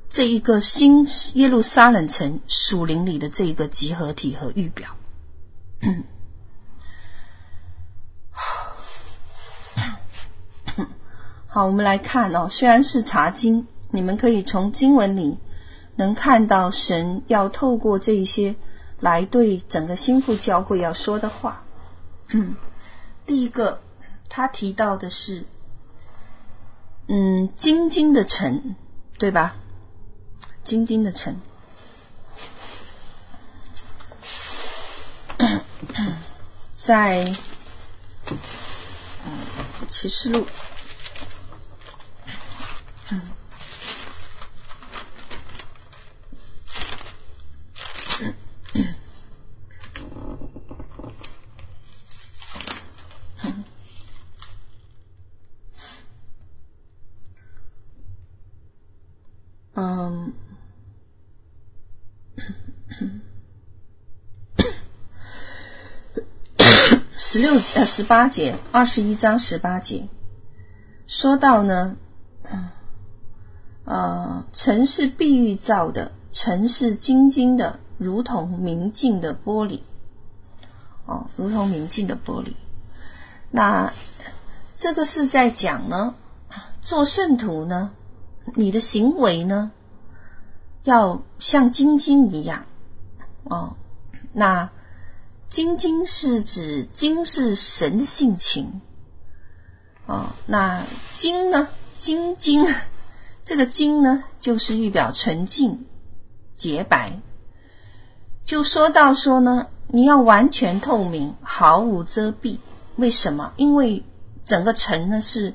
[0.10, 4.98] 这一个新耶路撒冷城属灵里的这一个集合体和预表？
[5.86, 6.04] 嗯，
[11.48, 12.48] 好，我们来看哦。
[12.50, 15.38] 虽然是查经，你们可以从经文里
[15.96, 18.56] 能看到神要透过这一些
[19.00, 21.64] 来对整个新妇教会要说的话。
[22.30, 22.56] 嗯，
[23.28, 23.82] 第一个
[24.30, 25.46] 他提到的是，
[27.08, 28.76] 嗯，精金的城，
[29.20, 29.56] 对吧？
[30.64, 31.42] 晶晶的城。
[36.86, 37.38] 在
[39.24, 40.46] 嗯启示录，
[42.26, 43.43] 嗯嗯。
[67.34, 70.08] 十六呃十八节，二十一章十八节，
[71.08, 71.96] 说到呢，
[73.86, 79.80] 呃，城是碧玉造的，城是晶晶的，如同明镜的玻璃，
[81.08, 82.54] 哦，如同明镜的玻璃。
[83.50, 83.92] 那
[84.78, 86.14] 这个是在讲呢，
[86.84, 87.90] 做圣徒呢，
[88.54, 89.72] 你的行为呢，
[90.84, 92.68] 要像晶晶一样
[93.46, 93.76] 哦。
[94.34, 94.70] 那
[95.54, 98.82] 精金是指金是神的性情
[100.08, 100.30] 哦。
[100.48, 100.82] 那
[101.14, 101.68] 金呢？
[102.00, 102.66] 金金
[103.46, 105.86] 这个金呢，就是预表纯净
[106.56, 107.22] 洁白。
[108.44, 112.58] 就说到说呢，你要完全透明，毫无遮蔽。
[112.96, 113.54] 为什么？
[113.56, 114.04] 因为
[114.46, 115.54] 整个尘呢是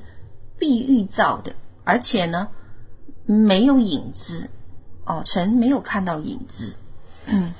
[0.57, 2.47] 碧玉造的，而且呢
[3.25, 4.49] 没有影子
[5.03, 6.75] 哦，尘没有看到影子。
[7.25, 7.53] 嗯，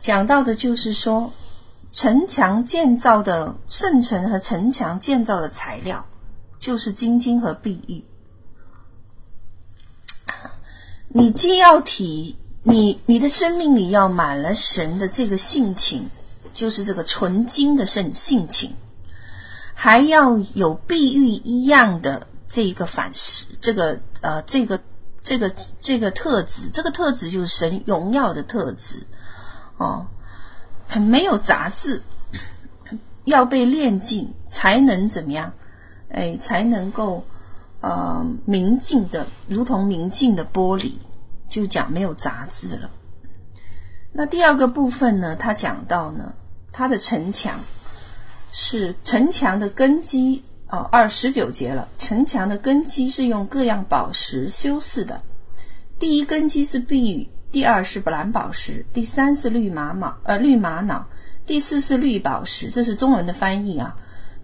[0.00, 1.32] 讲到的就是说，
[1.92, 6.06] 城墙建造的圣城和城墙建造的材料
[6.58, 8.04] 就是金金和碧玉。
[11.08, 12.36] 你既要体。
[12.62, 16.10] 你你的生命里要满了神的这个性情，
[16.52, 18.74] 就是这个纯金的圣性情，
[19.72, 24.78] 还要有碧玉一样的这个反噬，这个呃这个
[25.22, 25.48] 这个
[25.80, 29.06] 这个特质，这个特质就是神荣耀的特质
[29.80, 30.06] 哦，
[31.00, 32.02] 没有杂质，
[33.24, 35.54] 要被炼净才能怎么样？
[36.10, 37.24] 哎，才能够
[37.80, 40.98] 呃明净的，如同明净的玻璃。
[41.48, 42.90] 就讲没有杂质了。
[44.12, 46.34] 那第二个部分呢，他讲到呢，
[46.70, 47.58] 他的城墙
[48.52, 51.88] 是城墙的根基啊，二十九节了。
[51.98, 55.22] 城墙的根基是用各样宝石修饰的。
[55.98, 61.06] 第一根基是碧玉，第二是蓝宝石，第三是绿玛瑙，呃，绿玛瑙，
[61.46, 63.96] 第四是绿宝石，这是中文的翻译啊。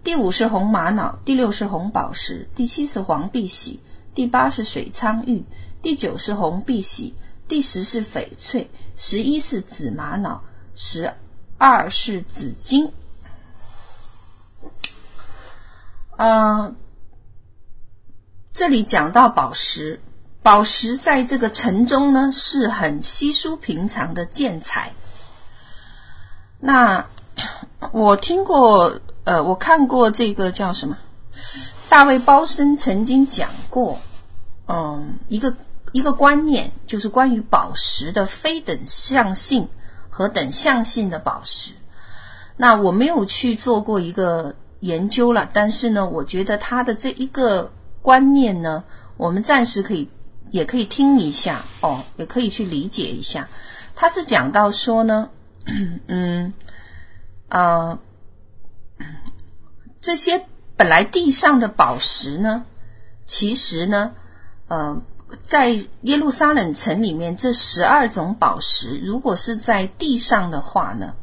[0.03, 3.81] 第五是红玛瑙，第六是红宝石，第七是黄碧玺，
[4.13, 5.45] 第八是水苍玉。
[5.81, 7.15] 第九是红碧玺，
[7.47, 10.43] 第十是翡翠，十一是紫玛瑙，
[10.75, 11.13] 十
[11.57, 12.91] 二是紫金。
[16.17, 16.75] 呃，
[18.51, 20.01] 这里讲到宝石，
[20.47, 24.93] 宝石在这个城中呢是很稀疏平常的建材。
[26.61, 27.07] 那
[27.91, 30.97] 我听过，呃，我看过这个叫什么？
[31.89, 33.99] 大卫包森曾经讲过，
[34.69, 35.53] 嗯，一个。
[35.93, 39.69] 一个观念就是关于宝石的非等向性
[40.09, 41.71] 和等向性的宝石。
[42.57, 47.71] 那我没有去做过一个研究了，但是呢，我觉得他的这一个
[48.01, 48.83] 观念呢，
[49.15, 50.09] 我们暂时可以
[50.51, 53.47] 也可以听一下哦，也可以去理解一下。
[53.95, 55.29] 他是讲到说呢，
[56.07, 56.53] 嗯
[57.49, 57.99] 啊、
[59.99, 60.45] 这些
[60.75, 62.65] 本来地上的宝石呢，
[63.25, 64.13] 其实呢，
[64.67, 65.01] 呃。
[65.43, 65.71] 在
[66.03, 71.15] 耶路撒冷城里面，这十二种宝石，如果是在地上的话呢，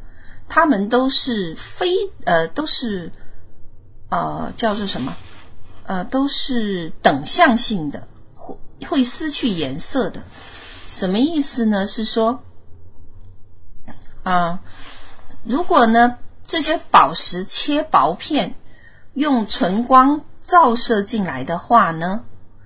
[0.47, 1.87] 它们都是非
[2.23, 3.11] 呃都是
[4.09, 5.15] 呃叫做什么
[5.87, 8.07] 呃都是等向性的，
[8.87, 10.21] 会失去颜色的。
[10.89, 11.85] 什么意思呢？
[11.87, 12.43] 是说
[14.23, 14.61] 啊、
[15.43, 16.17] 如果呢
[16.47, 18.55] 这些宝石切薄片，
[19.13, 22.23] 用纯光照射进来的话呢？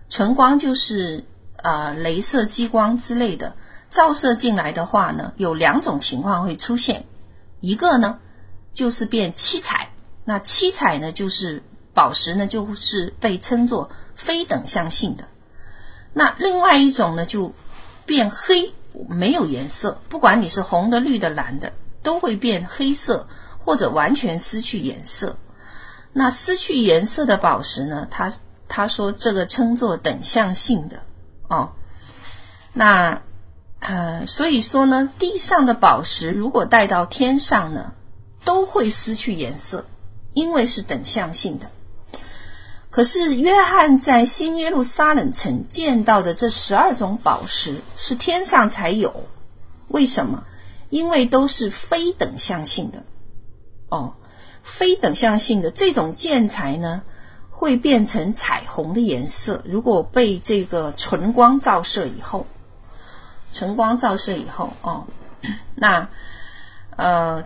[0.10, 1.26] 纯光就是
[1.58, 3.56] 呃，镭射激光之类的
[3.90, 7.06] 照射进来的话呢，有两种情况会出现。
[7.60, 8.20] 一个呢，
[8.74, 9.92] 就是变七彩，
[10.24, 11.62] 那七彩呢，就是
[11.94, 15.26] 宝石呢，就是被称作非等向性的。
[16.20, 17.54] 那另外一种呢，就
[18.06, 18.74] 变黑，
[19.08, 21.72] 没有颜色，不管你是红的、绿的、蓝的，
[22.04, 25.38] 都会变黑色，或者完全失去颜色。
[26.12, 28.34] 那失去颜色的宝石呢，它。
[28.72, 31.02] 他说：“这个称作等向性的
[31.48, 31.72] 哦，
[32.72, 33.24] 那
[33.80, 37.94] 呃，所以说呢，地上的宝石如果带到天上呢，
[38.46, 39.86] 都会失去颜色，
[40.34, 41.72] 因为是等向性的。
[42.90, 49.24] 可是约翰在新耶路撒冷城见到的这十二种宝石是天上才有，
[49.88, 50.44] 为什么？
[50.90, 53.04] 因为都是非等向性的
[53.90, 54.16] 哦，
[54.64, 57.04] 非等向性的这种建材呢。”
[57.52, 62.48] 会变成彩虹的颜色，如果被这个纯光照射以后，
[63.52, 65.08] 纯光照射以后哦，
[65.76, 66.08] 那
[66.96, 67.44] 呃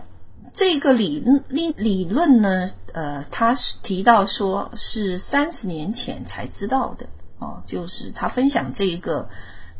[0.54, 9.28] 这个理论理理论呢，呃他是提到说是三十年前才知道的哦，就是他分享这一个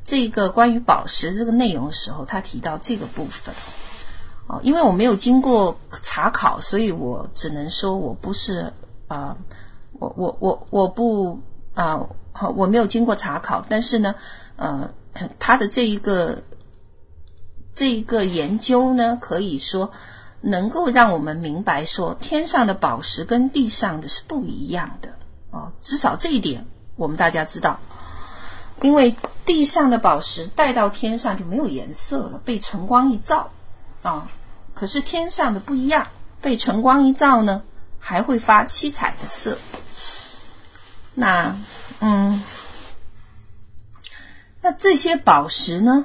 [0.05, 3.55] 这个关于宝石这个内容的时候，他提到这个部分
[4.49, 8.75] 哦，因为我没有经过查考，所以我只能说我不是
[9.09, 9.39] 啊。
[9.97, 11.41] 我我我我不
[11.75, 14.17] 啊，好，我没有经过查考，但是呢，
[14.57, 14.91] 呃，
[15.39, 16.43] 他的这一个
[17.77, 19.93] 这一个研究呢，可以说
[20.47, 25.15] 能够让我们明白说，天上的宝石跟地上的是不一样的
[25.51, 26.67] 啊，至少这一点
[26.97, 27.81] 我们大家知道。
[28.83, 29.17] 因为
[29.47, 33.53] 地上的宝石带到天上就没有颜色了，被晨光一照
[34.03, 34.29] 啊。
[34.75, 36.09] 可是天上的不一样，
[36.43, 37.63] 被晨光一照呢，
[37.99, 39.57] 还会发七彩的色。
[41.15, 41.57] 那
[42.01, 42.43] 嗯，
[44.61, 46.05] 那这些宝石呢，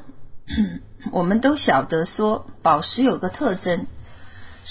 [1.11, 3.85] 我们都晓得说，宝石有个特征。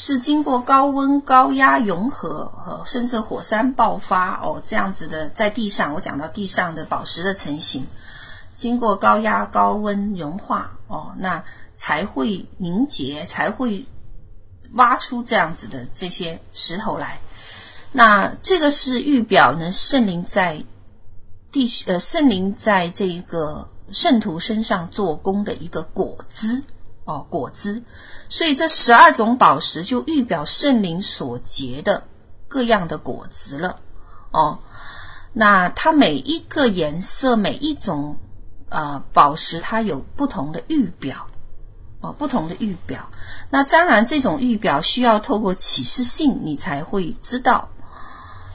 [0.01, 7.85] 是经过高温、高压融合，甚至火山爆发哦，这样子的在地上，我讲到地上的宝石的成型，
[8.55, 11.43] 经过高压、高温融化哦，那
[11.75, 13.89] 才会凝结，才会
[14.73, 17.19] 挖出这样子的这些石头来。
[17.91, 20.63] 那这个是预表呢，圣灵在
[21.51, 26.63] 地呃，圣灵在这一个圣徒身上做工的一个果子
[27.05, 27.83] 哦，果子。
[28.29, 32.05] 所以这十二种宝石就预表圣灵所结的
[32.47, 33.81] 各样的果子了
[34.31, 34.59] 哦。
[35.33, 38.17] 那它每一个颜色，每一种
[38.69, 41.29] 呃宝石，它有不同的预表
[42.01, 43.09] 哦，不同的预表。
[43.51, 47.71] 那当然，这种预表需要透过启示性，你才会知道。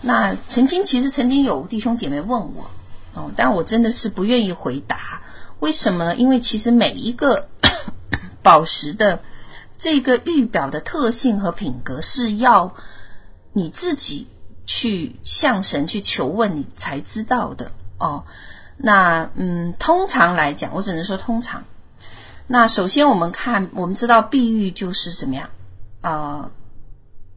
[0.02, 2.70] 那曾经其实曾经有弟兄姐妹问我
[3.16, 5.22] 哦，但我真的是不愿意回答。
[5.60, 6.16] 为什么呢？
[6.16, 7.50] 因为其实每一个
[8.44, 9.24] 宝石的。
[9.84, 12.74] 这个玉表的特性和品格是要
[13.52, 14.30] 你自己
[14.66, 18.24] 去向神去求问，你才知道的哦。
[18.78, 21.66] 那嗯，通常来讲，我只能说通常。
[22.48, 25.50] 那首先我们看，我们知道碧玉就是怎么样
[26.00, 26.52] 啊、呃，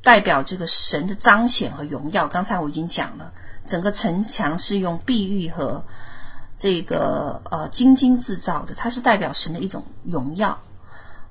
[0.04, 2.28] 代表这个神的彰显和荣耀。
[2.28, 3.32] 刚才我已经讲了，
[3.66, 5.84] 整个城墙是用碧玉和
[6.56, 10.60] 这个呃金金制造的，它是代表神的一种荣耀。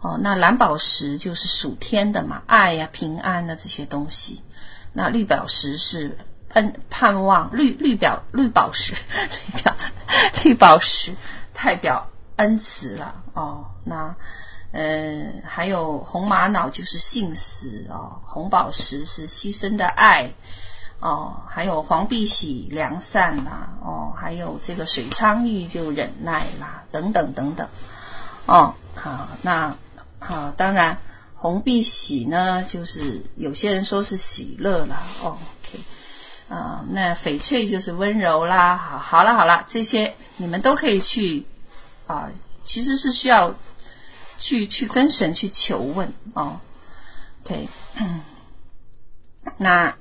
[0.06, 4.44] 哦，那蓝宝石就是属天的嘛，爱呀、平安啊这些东西。
[4.94, 9.76] 那绿宝石是恩盼望，绿绿表绿宝石， 绿表
[10.44, 11.16] 绿宝石
[11.54, 13.24] 代表恩慈了。
[13.34, 14.16] 哦，那
[14.72, 20.30] 呃还有红玛瑙就是信实哦，红宝石是牺牲的爱
[21.00, 27.68] 哦，还有黄碧玺良善啦，哦，还有这个水苍玉就忍耐啦，等等等等。
[28.46, 29.76] 哦，好，那。
[30.28, 30.98] 好，当然
[31.36, 35.04] 红碧玺呢，就是有些人说是喜乐啦。
[35.22, 35.80] 哦，OK，
[36.50, 38.76] 啊、那翡翠就是温柔啦。
[38.76, 41.46] 好，好了好了，这些你们都可以去
[42.08, 42.32] 啊、
[42.64, 43.54] 其实是需要
[44.40, 46.60] 去去跟神去求问哦。
[47.44, 47.70] OK，
[49.58, 49.96] 那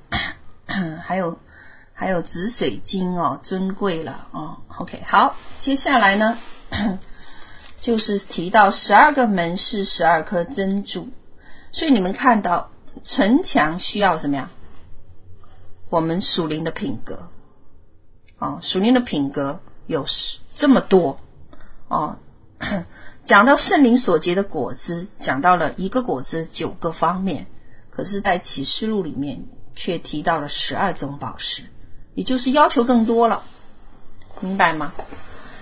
[1.05, 1.39] 还有
[1.93, 4.57] 还有紫水晶哦，尊贵了哦。
[4.77, 6.37] OK，好，接下来呢？
[7.85, 11.09] 就是提到十二个门是十二颗珍珠，
[11.71, 12.71] 所以你们看到
[13.03, 14.49] 城墙需要什么呀？
[15.91, 17.29] 我们属灵的品格
[18.39, 20.03] 哦，属灵的品格有
[20.55, 21.19] 这么多
[21.87, 22.17] 哦。
[23.23, 27.45] 讲到圣灵所结的果子，讲到了一个果子九个方面，
[27.91, 31.61] 可是，在启示录里面却提到了十二种宝石，
[32.15, 33.43] 也就是要求更多了，
[34.39, 34.91] 明白吗？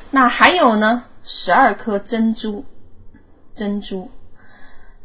[0.10, 1.04] 那还有呢？
[1.24, 2.66] 十二颗珍珠，
[3.54, 4.12] 珍珠。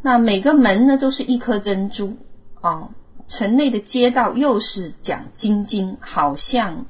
[0.03, 2.17] 那每个门呢，都是一颗珍珠
[2.61, 2.91] 啊。
[3.27, 6.87] 城内的街道又是讲晶晶，好像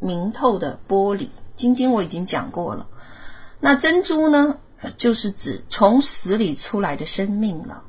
[0.00, 1.28] 明透的玻璃。
[1.54, 2.86] 晶晶我已经讲过了。
[3.60, 4.56] 那珍珠呢，
[4.96, 7.82] 就是指从死里出来的生命了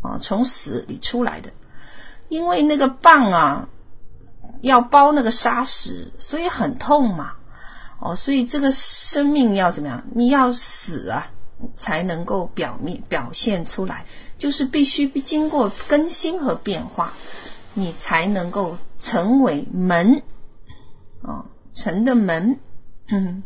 [0.00, 1.50] 啊，从死里出来的。
[2.28, 3.68] 因为那个棒啊，
[4.62, 7.34] 要包那个砂石，所以很痛嘛。
[8.04, 10.02] 哦，所以这个生命要怎么样？
[10.12, 11.30] 你要死啊，
[11.76, 14.06] 才能够表面表现出来，
[14.38, 17.12] 就是必须经过更新和变化，
[17.74, 20.22] 你才能够成为门
[21.20, 22.58] 哦，成的门。
[23.06, 23.44] 嗯，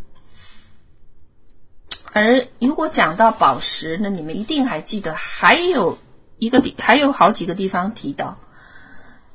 [2.14, 5.98] 而如果讲到宝石，那你们一定还记得，还有
[6.38, 8.38] 一个地，还有好几个地方提到，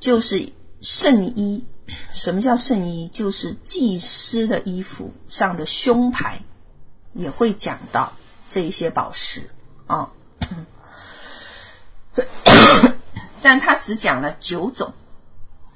[0.00, 1.64] 就是圣衣。
[2.14, 3.08] 什么叫圣衣？
[3.08, 6.42] 就是祭司的衣服上的胸牌
[7.12, 8.12] 也会讲到
[8.48, 9.50] 这一些宝石
[9.86, 10.10] 啊，
[13.42, 14.92] 但他只讲了九种，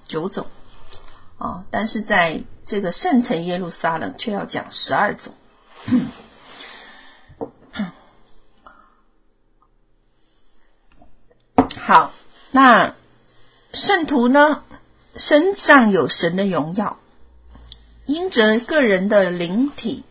[0.07, 0.47] 九种
[1.39, 5.35] 啊，但是在这个圣城耶路撒冷却要讲十二种。
[11.81, 12.13] 好，
[12.51, 12.95] 那
[13.73, 14.63] 圣徒呢？
[15.17, 16.99] 身上有神的荣耀，
[18.07, 20.05] 因着个人的灵体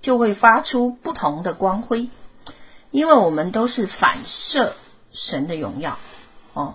[0.00, 2.10] 就会发出不同的光辉，
[2.90, 4.74] 因为我们都是反射
[5.12, 5.98] 神的荣耀
[6.52, 6.74] 哦。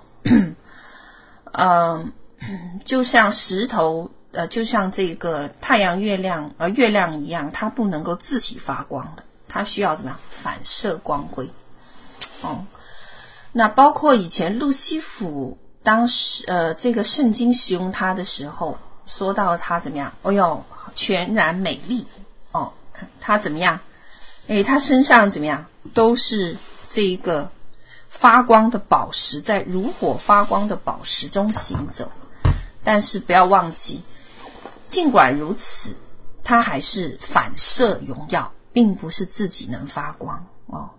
[1.52, 2.12] 嗯
[2.86, 11.52] 就像石头呃，就像这个太阳、月亮呃月亮一样，它不能够自己发光的，它需要怎么样反射光辉？
[12.42, 12.66] 哦，
[13.52, 20.14] 那包括以前路西弗当时呃这个圣经形容他的时候，说到他怎么样？
[20.22, 20.64] 哦哟，
[20.96, 22.06] 全然美丽
[22.52, 22.74] 哦，
[23.20, 23.80] 他怎么样？
[24.48, 25.68] 诶，他身上怎么样？
[25.94, 26.58] 都是
[26.90, 27.52] 这一个
[28.10, 32.12] 发光的宝石，在如火发光的宝石中行走。
[32.84, 34.02] 但是不要忘记，
[34.88, 35.96] 尽管如此，
[36.44, 40.90] 他还是反射荣耀，并不是自己能发光哦。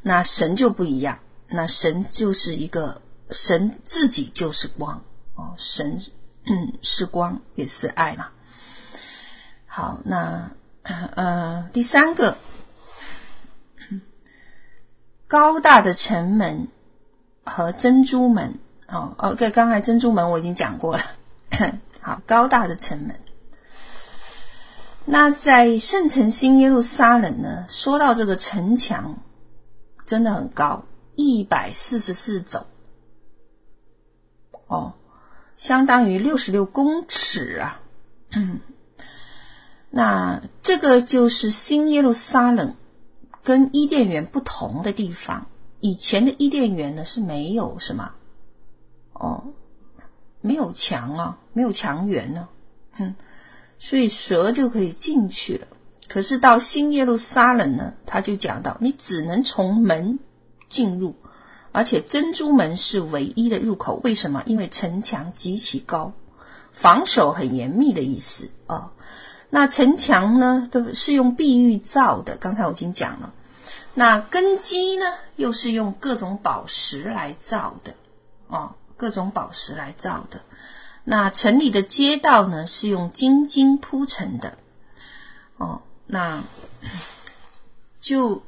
[0.00, 1.18] 那神就不一样，
[1.48, 3.01] 那神就是一个
[3.32, 5.02] 神自己就是光
[5.34, 6.00] 哦，神
[6.82, 8.28] 是光也是爱嘛。
[9.66, 10.50] 好，那
[10.82, 12.36] 呃第三个。
[15.28, 16.68] 高大的城门
[17.42, 21.02] 和珍珠门，哦，OK，刚才珍珠门我已经讲过了。
[22.02, 23.18] 好，高大的城门。
[25.06, 27.64] 那在圣城新耶路撒冷呢？
[27.66, 29.22] 说到这个城墙，
[30.04, 32.66] 真的很高，一百四十四肘，
[34.72, 34.94] 哦，
[35.56, 37.80] 相当于六十六公尺啊。
[39.90, 42.74] 那这个就是新耶路撒冷。
[43.44, 45.48] 跟伊甸园不同的地方，
[45.80, 48.12] 以前的伊甸园呢是没有什么
[49.12, 49.46] 哦，
[50.40, 52.48] 没有墙啊，没有墙垣呢，
[52.96, 53.16] 嗯，
[53.80, 55.66] 所以蛇就可以进去了。
[56.06, 60.20] 可是到新耶路撒冷呢，他就讲到，你只能从门
[60.68, 61.16] 进入，
[61.72, 64.00] 而且珍珠门是唯一的入口。
[64.04, 64.42] 为什么？
[64.46, 66.12] 因为城墙极其高，
[66.70, 68.76] 防守很严密的意思啊。
[68.76, 68.90] 哦
[69.54, 72.36] 那城墙呢，都是用碧玉造的。
[72.38, 73.34] 刚才我已经讲了。
[73.92, 75.04] 那根基呢，
[75.36, 77.92] 又是用各种宝石来造的
[78.46, 80.40] 哦，各种宝石来造的。
[81.04, 84.56] 那城里的街道呢，是用金金铺成的
[85.58, 85.82] 哦。
[86.06, 86.42] 那
[88.00, 88.42] 就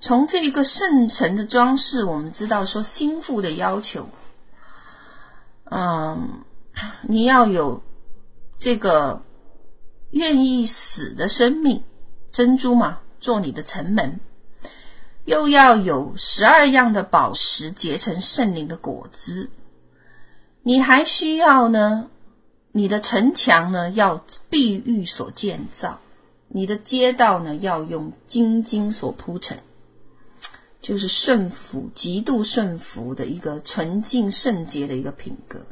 [0.00, 4.08] 从这一个圣城的装饰，我们知道说心腹的要求，
[5.64, 6.44] 嗯，
[7.02, 7.82] 你要有
[8.58, 9.22] 这个。
[10.10, 11.82] 愿意死的生命，
[12.30, 14.20] 珍珠嘛，做你的城门，
[15.24, 19.50] 又要有十二样的宝石结成圣灵的果子。
[20.62, 22.08] 你还需要呢，
[22.70, 25.98] 你的城墙呢要碧玉所建造，
[26.46, 29.58] 你的街道呢要用金金所铺成，
[30.84, 35.64] 就是顺服、极度顺服的一个纯净圣洁的一个品格，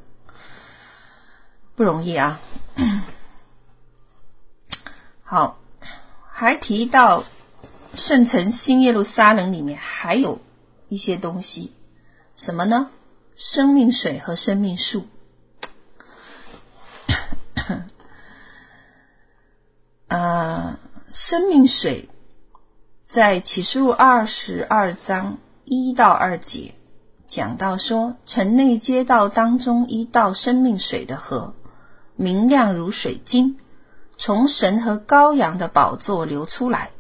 [1.74, 2.40] 不容易啊。
[5.22, 5.60] 好，
[6.30, 7.24] 还提到
[7.94, 10.40] 圣城新耶路撒冷里面还有
[10.88, 11.74] 一些东西，
[12.34, 12.88] 什么呢？
[13.36, 15.06] 生命水和生命树。
[20.08, 20.78] 啊，
[21.12, 22.08] 生命水
[23.12, 25.36] 在启示录二十二章
[25.66, 26.72] 一到二节
[27.26, 31.52] 讲到说，城内街道当中一道生命水的河，
[32.16, 33.58] 明亮如水晶。
[34.16, 36.90] 从神和羔羊的宝座流出来，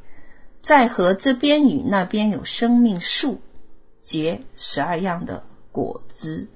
[0.60, 3.40] 在河这边与那边有生命树，
[4.02, 6.46] 结十二样的果子。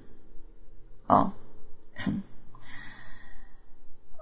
[1.07, 1.33] 哦，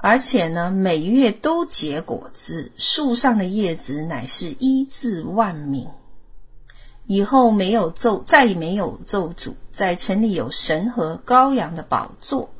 [0.06, 5.88] 而且呢，每月都结果子，树上的叶子乃是医治万民。
[7.06, 12.50] 以后没有咒，再也没有咒诅，在城里有神和羔羊的宝座，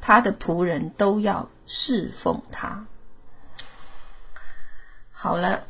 [0.00, 2.86] 他的仆人都要侍奉他。
[5.12, 5.64] 好了，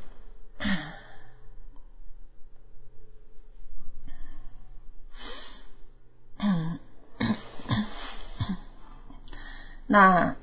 [6.38, 6.78] 嗯，
[9.88, 10.36] 那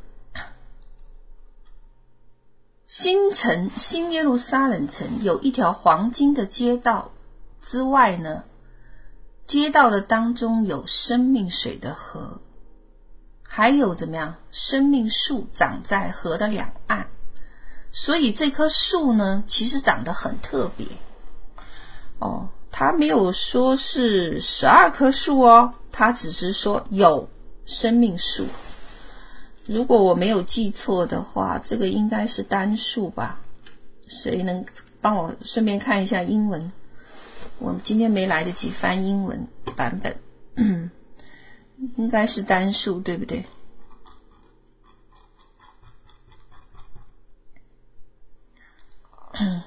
[2.92, 7.14] 新城新耶路撒冷城有一条黄金的街道
[7.62, 8.44] 之外呢，
[9.48, 12.42] 街道的当中有生命水的河，
[13.44, 14.36] 还有怎么样？
[14.52, 17.08] 生命树长在河的两岸。
[17.94, 20.86] 所以这棵树呢，其实长得很特别
[22.20, 22.50] 哦。
[22.72, 27.30] 它没有说是十二棵树哦，它只是说有
[27.66, 28.48] 生命树。
[29.66, 33.40] 如果我没有记错的话，这个应该是单数吧？
[34.08, 34.66] 谁能
[35.00, 36.72] 帮我顺便看一下英文？
[37.60, 40.20] 我今天没来得及翻英文版本，
[41.96, 43.46] 应该是单数，对不对？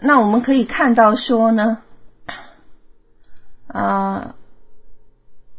[0.00, 1.82] 那我们可以看到说呢，
[3.66, 4.34] 啊、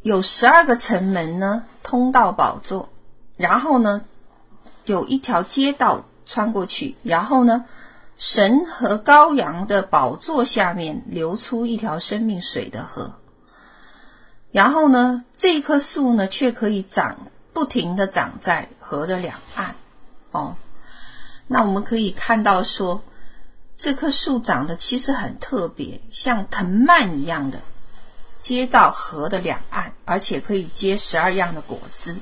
[0.06, 2.90] 有十二个城门呢，通到宝座，
[3.38, 4.04] 然后呢，
[4.86, 7.66] 有一条街道穿过去，然后呢，
[8.16, 13.16] 神和羔羊的宝座下面流出一条生命水的河，
[14.52, 17.18] 然后呢，这棵树呢，却可以长，
[17.52, 19.74] 不停地长在河的两岸。
[20.30, 20.56] 哦，
[21.48, 23.02] 那我们可以看到说，
[23.76, 27.58] 这棵树长得其实很特别，像藤蔓一样的。
[28.46, 32.16] 接到河的两岸，而且可以结十二样的果子，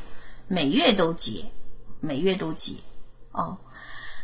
[0.47, 1.51] 每月都结，
[1.99, 2.75] 每月都结。
[3.33, 3.57] 哦，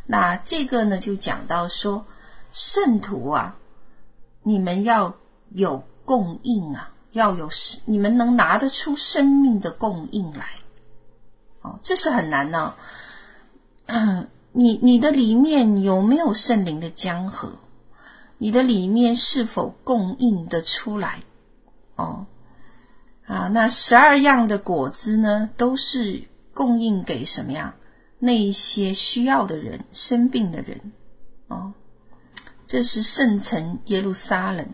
[0.05, 2.05] 那这个呢，就讲到说，
[2.53, 3.57] 圣徒啊，
[4.43, 5.17] 你们要
[5.49, 7.49] 有供应啊，要有
[7.83, 10.47] 你们能拿得出生命的供应来。
[11.61, 12.75] 哦，这是很难呢、
[13.87, 14.25] 哦。
[14.53, 17.51] 你你的里面有没有圣灵的江河？
[18.37, 21.23] 你的里面是否供应得出来？
[21.99, 22.25] 哦，
[23.25, 27.73] 啊，那十二样的果子呢，都是供应给什么样？
[28.19, 30.93] 那一些需要的人、生病的人。
[31.47, 31.73] 哦，
[32.65, 34.69] 这是圣城耶路撒冷，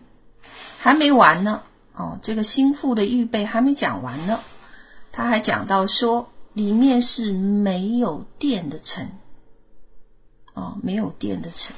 [0.78, 1.62] 还没完呢。
[1.94, 4.38] 哦，这个新妇的预备还没讲完呢。
[5.10, 9.10] 他还讲到说，里面是没有殿的城。
[10.54, 11.74] 哦，没有殿的城。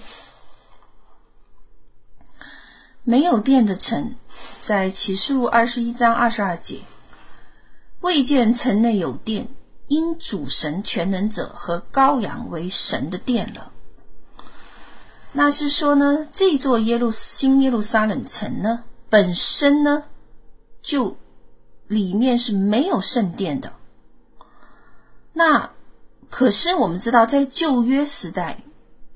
[3.05, 4.17] 没有殿的城，
[4.61, 6.81] 在启示录二十一章二十二节，
[8.01, 9.49] 未见城内有殿，
[9.87, 13.73] 因主神全能者和羔羊为神的殿了。
[15.33, 20.05] 那是说呢，这座耶路新耶路撒冷城呢，本身呢，
[20.83, 21.17] 就
[21.87, 23.73] 里面是没有圣殿的。
[25.33, 25.71] 那
[26.31, 28.59] 可是我们知道，在旧约时代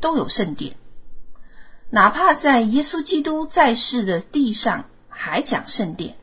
[0.01, 0.77] 都有圣殿。
[1.91, 6.17] 哪怕在耶稣基督在世的地上，还讲圣殿。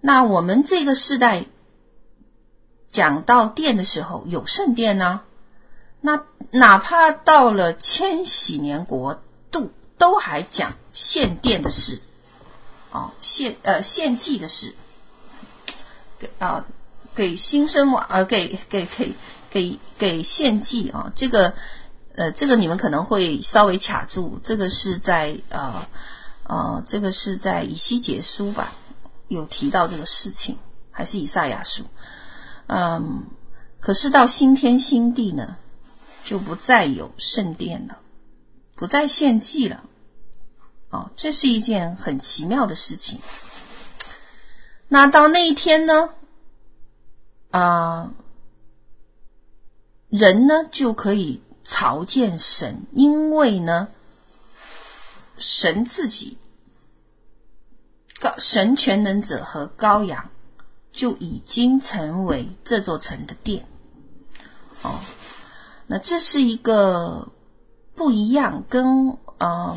[0.00, 1.44] 那我们这个时代
[2.88, 5.20] 讲到殿的时候，有圣殿呢？
[6.00, 12.00] 那哪怕到了千禧年国度，都还讲献殿的事，
[12.90, 14.74] 哦，献呃献祭的事，
[16.18, 16.64] 给啊
[17.14, 19.12] 给新生娃呃给给给
[19.50, 21.54] 给给献祭啊这个。
[22.16, 25.84] 呃，这个你们可能会稍微卡住，这个是在呃
[26.46, 28.72] 呃，这个是在以西结书吧，
[29.28, 30.58] 有提到这个事情，
[30.90, 31.84] 还是以赛亚书？
[32.66, 33.24] 嗯，
[33.80, 35.56] 可是到新天新地呢，
[36.24, 37.98] 就不再有圣殿了，
[38.76, 39.84] 不再献祭了，
[40.90, 43.20] 哦，这是一件很奇妙的事情。
[44.88, 46.10] 那到那一天呢，
[47.50, 48.12] 啊、
[50.08, 51.42] 人呢就可以。
[51.66, 53.88] 朝见神，因为呢，
[55.46, 56.38] 神自己
[58.18, 60.30] 高，神全能者和羔羊
[60.90, 63.66] 就已经成为这座城的殿。
[64.82, 64.98] 哦，
[65.86, 67.28] 那这是一个
[67.94, 69.76] 不一样，跟啊、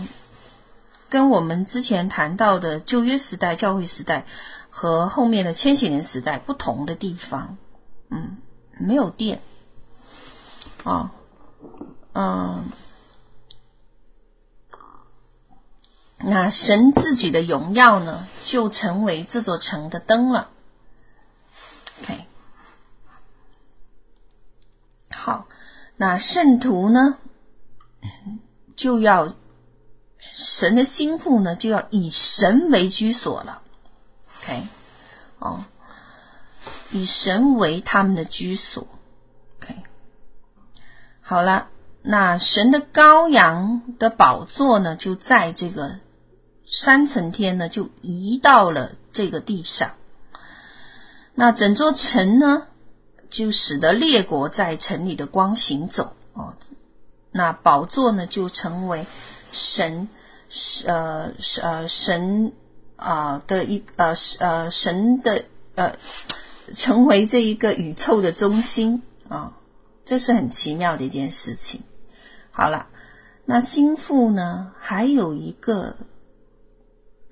[1.09, 4.25] 跟我们之前谈到的旧约时代、教会时代
[4.69, 7.57] 和后面的千禧年时代不同的地方。
[8.09, 8.37] 嗯，
[8.79, 9.41] 没有殿。
[10.85, 11.11] 啊、哦。
[12.19, 12.71] 嗯，
[16.19, 20.49] 那神自己的荣耀呢，就成为这座城的灯了。
[22.01, 22.25] OK，
[25.11, 25.47] 好，
[25.95, 27.17] 那圣徒呢，
[28.75, 29.35] 就要
[30.33, 33.61] 神的心腹呢，就要以神为居所了。
[34.41, 34.63] OK，
[35.37, 35.65] 哦，
[36.91, 38.87] 以神为他们的居所。
[39.59, 39.83] OK，
[41.21, 41.67] 好了。
[42.09, 45.99] 那神的羔羊的宝座呢，就在这个
[46.69, 49.93] 三层天呢，就移到了这个地上。
[51.33, 52.67] 那整座城呢，
[53.29, 56.55] 就使得列国在城里的光行走哦。
[57.31, 59.05] 那宝座呢，就成为
[59.51, 60.09] 神
[60.85, 62.51] 呃呃神
[62.95, 65.45] 啊的一呃呃神的
[65.75, 65.95] 呃
[66.73, 69.53] 成为这一个宇宙的中心啊，
[70.03, 71.83] 这是很奇妙的一件事情。
[72.51, 72.87] 好了，
[73.45, 74.73] 那心腹呢？
[74.79, 75.95] 还有一个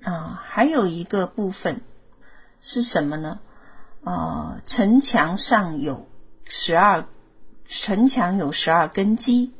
[0.06, 1.80] 啊，还有一个部分
[2.60, 3.40] 是什么呢？
[4.04, 6.06] 啊，城墙上有
[6.44, 7.06] 十二，
[7.68, 9.52] 城墙有十二根基，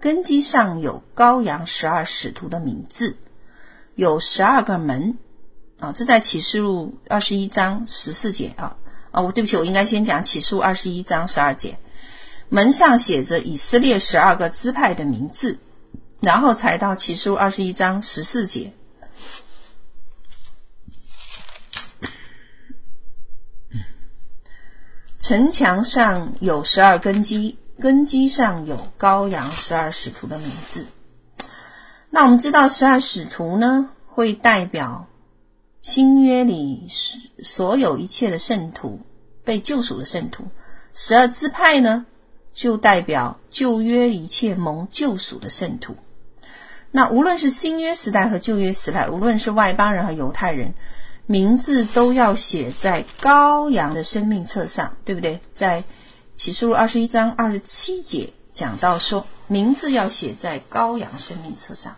[0.00, 3.16] 根基上有羔羊十二使徒的名字，
[3.94, 5.18] 有十二个门
[5.78, 5.92] 啊。
[5.92, 8.76] 这在启示录二十一章十四节啊
[9.12, 11.78] 啊，我对不起，我应该先讲启示录二十一章十二节。
[12.48, 15.60] 门上写着以色列十二个支派的名字，
[16.18, 18.72] 然后才到启示录二十一章十四节。
[25.22, 30.84] 城墙上有十二根基，根基上有羔羊十二使徒的名字。
[32.10, 35.06] 那我们知道十二使徒呢，会代表
[35.80, 36.88] 新约里
[37.38, 38.98] 所有一切的圣徒，
[39.44, 40.46] 被救赎的圣徒。
[40.92, 42.04] 十二支派呢，
[42.52, 45.94] 就代表旧约一切蒙救赎的圣徒。
[46.90, 50.74] 那无论是新约时代和旧约时代，无论是外邦人和犹太人，
[51.26, 55.40] 名字都要写在羔羊的生命册上，对不对？
[55.50, 55.84] 在
[56.34, 61.96] 启示录二十一章二十七节讲到说，名字要写在羔羊生命册上，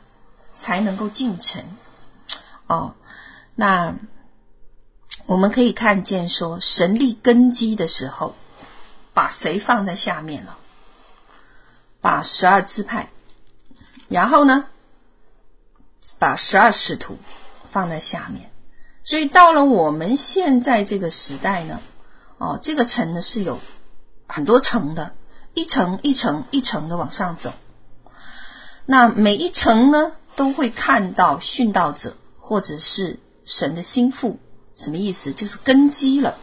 [0.58, 1.64] 才能够进城。
[2.66, 2.94] 哦，
[3.54, 3.96] 那
[5.26, 8.34] 我们可以看见说，神立根基的时候，
[9.14, 10.58] 把谁放在下面了？
[12.00, 13.08] 把十二支派，
[14.08, 14.66] 然后呢，
[16.18, 17.18] 把十二使徒
[17.70, 18.50] 放在下面。
[19.04, 21.80] 所以到了我们现在这个时代呢，
[22.38, 23.60] 哦，这个城呢是有
[24.26, 25.12] 很多层的，
[25.52, 27.52] 一层一层一层的往上走。
[28.86, 34.38] 那每一层呢，都会看到殉道者或者是神的心腹，
[34.74, 35.32] 什么意思？
[35.32, 36.38] 就是根基了。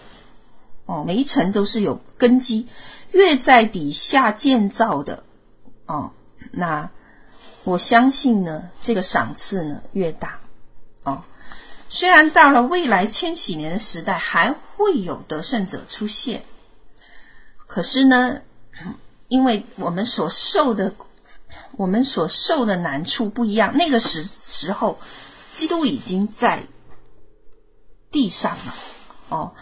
[0.86, 2.68] 哦，每一层都是有根基，
[3.12, 5.24] 越在底下建造的，
[5.88, 6.12] 哦，
[6.51, 6.91] 那
[7.64, 10.40] 我相信呢，这个赏赐呢越大。
[11.91, 16.41] 虽然到了未来千禧年的时代还会有得胜者出现，
[17.67, 18.39] 可是呢，
[19.27, 20.93] 因为我们所受的，
[21.75, 24.99] 我们所受的难处不一样，那个时时候，
[25.53, 26.63] 基督已经在
[28.09, 28.73] 地上了。
[29.29, 29.53] 哦，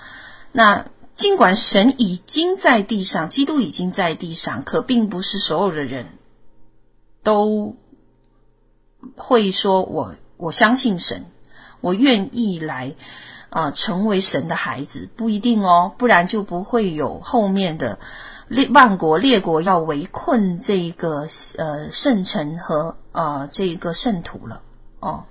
[0.52, 0.86] 那。
[1.16, 6.18] 尽管神已经在地上，基督已经在地上，可并不是所有的人
[7.24, 7.76] 都
[9.18, 11.26] 会说我我相信神，
[11.82, 12.96] 我愿意来
[13.50, 17.98] 啊、成为神的孩子，不一定哦，不然就不会有后面的
[18.48, 21.28] 列万国列国要围困这个
[21.58, 24.62] 呃圣城和、呃、这个圣徒了
[25.00, 25.24] 哦。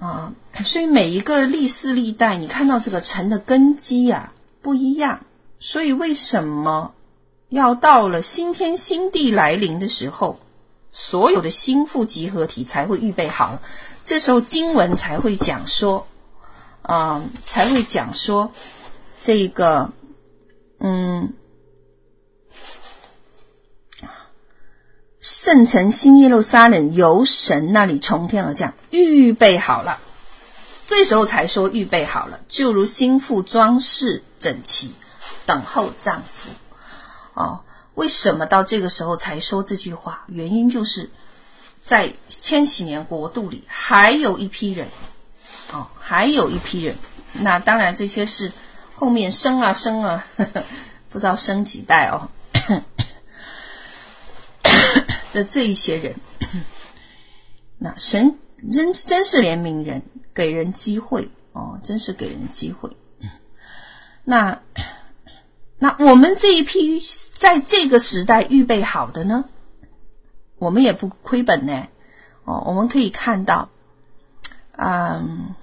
[0.00, 0.32] 啊，
[0.64, 4.32] 所以每一个历世历代，你看到这个城的根基啊
[4.62, 5.20] 不一样。
[5.58, 6.92] 所以为什么
[7.48, 10.40] 要到了新天新地来临的时候，
[10.90, 13.60] 所有的心腹集合体才会预备好？
[14.04, 16.06] 这时候经文才会讲说，
[16.82, 18.52] 啊，才会讲说
[19.20, 19.90] 这个，
[20.78, 21.34] 嗯。
[25.20, 30.00] 圣城新耶路撒冷由神那里从天而降，预备好了。
[30.84, 34.92] 这时候才说预备好了，就如新妇装饰整齐，
[35.46, 36.50] 等候丈夫。
[37.34, 37.60] 哦，
[37.94, 40.24] 为什么到这个时候才说这句话？
[40.26, 41.08] 原因就是
[41.82, 44.88] 在千禧年国度里还有一批人，
[45.72, 46.96] 哦，还有一批人。
[47.34, 48.52] 那当然这些是
[48.94, 50.64] 后面生啊生啊，呵 呵
[51.10, 52.30] 不知道生几代哦。
[55.32, 56.14] 的这一些人，
[57.78, 58.38] 那神
[58.70, 60.02] 真真是怜悯人，
[60.34, 62.96] 给人机会哦，真是给人机会。
[64.24, 64.60] 那
[65.78, 67.02] 那我们这一批
[67.32, 69.46] 在这个时代预备好的呢，
[70.62, 71.88] 我们也不亏本呢。
[72.44, 73.68] 哦，我们可以看到，
[74.76, 75.56] 嗯。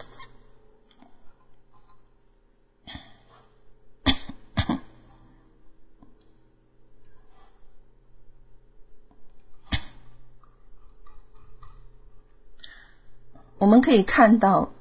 [13.58, 14.74] 我们可以看到，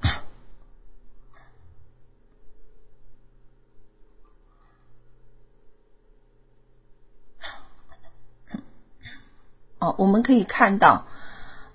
[9.78, 11.06] 哦，我们可以看到，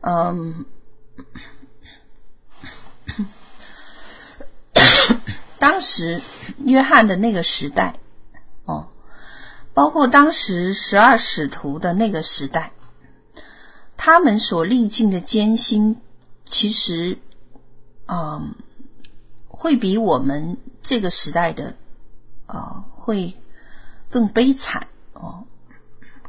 [0.02, 0.66] 嗯，
[5.60, 6.22] 当时
[6.58, 8.00] 约翰的那个时代，
[8.66, 8.90] 哦，
[9.74, 12.74] 包括当时十二使徒的那个时代，
[13.96, 16.02] 他们所历尽的艰辛。
[16.46, 17.18] 其实，
[18.06, 18.56] 嗯，
[19.48, 21.76] 会比我们这个时代的，
[22.46, 23.36] 呃，会
[24.12, 25.46] 更悲惨哦，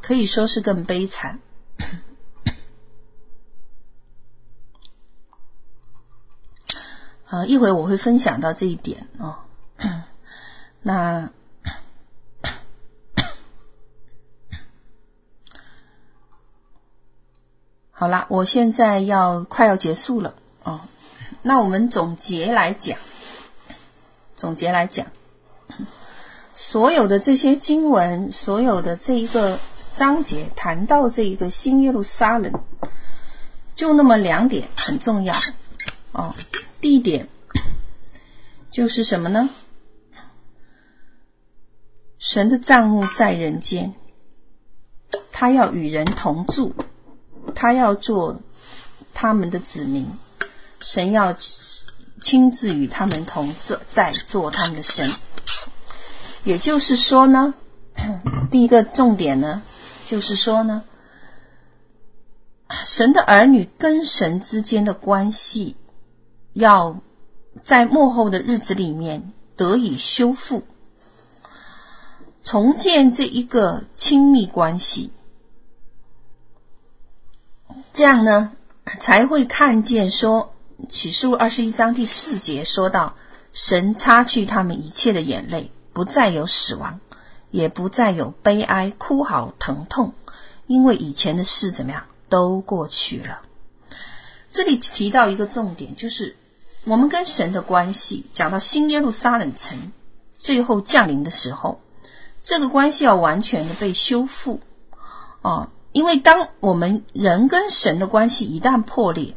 [0.00, 1.40] 可以说是更悲惨。
[7.30, 9.36] 呃，一会我会分享到这一点哦。
[10.82, 11.30] 那
[17.90, 20.80] 好了，我现在要快要结束了哦。
[21.42, 22.98] 那我们总结来讲，
[24.36, 25.06] 总结来讲，
[26.54, 29.58] 所有的这些经文，所有的这一个
[29.94, 32.52] 章节谈到这一个新耶路撒冷，
[33.76, 35.40] 就那么两点很重要
[36.10, 36.34] 哦。
[36.80, 37.28] 第一点
[38.72, 39.48] 就是什么呢？
[42.18, 43.94] 神的帐幕在人间，
[45.30, 46.72] 他要与人同住，
[47.54, 48.40] 他要做
[49.12, 50.08] 他们的子民，
[50.80, 51.36] 神要
[52.20, 53.54] 亲自与他们同
[53.88, 55.12] 在，做他们的神。
[56.42, 57.54] 也就是说呢，
[58.50, 59.62] 第一个重点呢，
[60.14, 60.84] 就是说呢，
[62.84, 65.74] 神的儿女跟神之间的关系，
[66.52, 67.00] 要
[67.64, 70.62] 在幕后的日子里面得以修复，
[72.44, 75.10] 重建这一个亲密关系，
[77.92, 78.52] 这样呢，
[79.00, 80.54] 才会看见说
[80.88, 83.16] 启示录二十一章第四节说到，
[83.52, 85.72] 神擦去他们一切的眼泪。
[85.92, 87.00] 不再有死亡，
[87.54, 90.12] 也不再有悲哀、哭嚎、疼痛，
[90.66, 93.42] 因为以前的事怎么样都过去了。
[94.50, 96.34] 这里提到一个重点，就是
[96.82, 98.26] 我们跟神的关系。
[98.32, 99.92] 讲到新耶路撒冷城
[100.36, 101.80] 最后降临的时候，
[102.42, 104.58] 这个关系要完全的被修复
[105.40, 105.68] 哦。
[105.92, 109.36] 因为当我们人跟神的关系一旦破裂，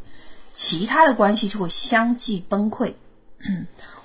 [0.54, 2.96] 其他的关系就会相继崩溃。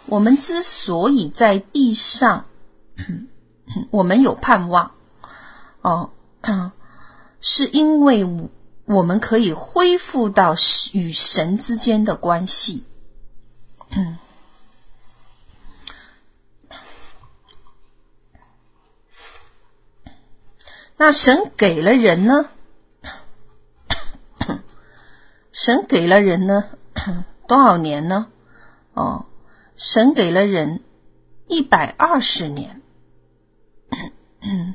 [0.04, 2.44] 我们之所以在地上，
[3.90, 4.92] 我们有盼望，
[5.80, 6.10] 哦，
[7.40, 8.50] 是因为
[8.84, 10.54] 我们可以恢复到
[10.92, 12.84] 与神之间的关系。
[20.96, 22.48] 那神给了人呢？
[25.52, 26.64] 神给了人呢？
[27.48, 28.26] 多少年呢？
[28.94, 29.26] 哦。
[29.74, 30.84] 神给了人
[31.48, 32.81] 一百二十年，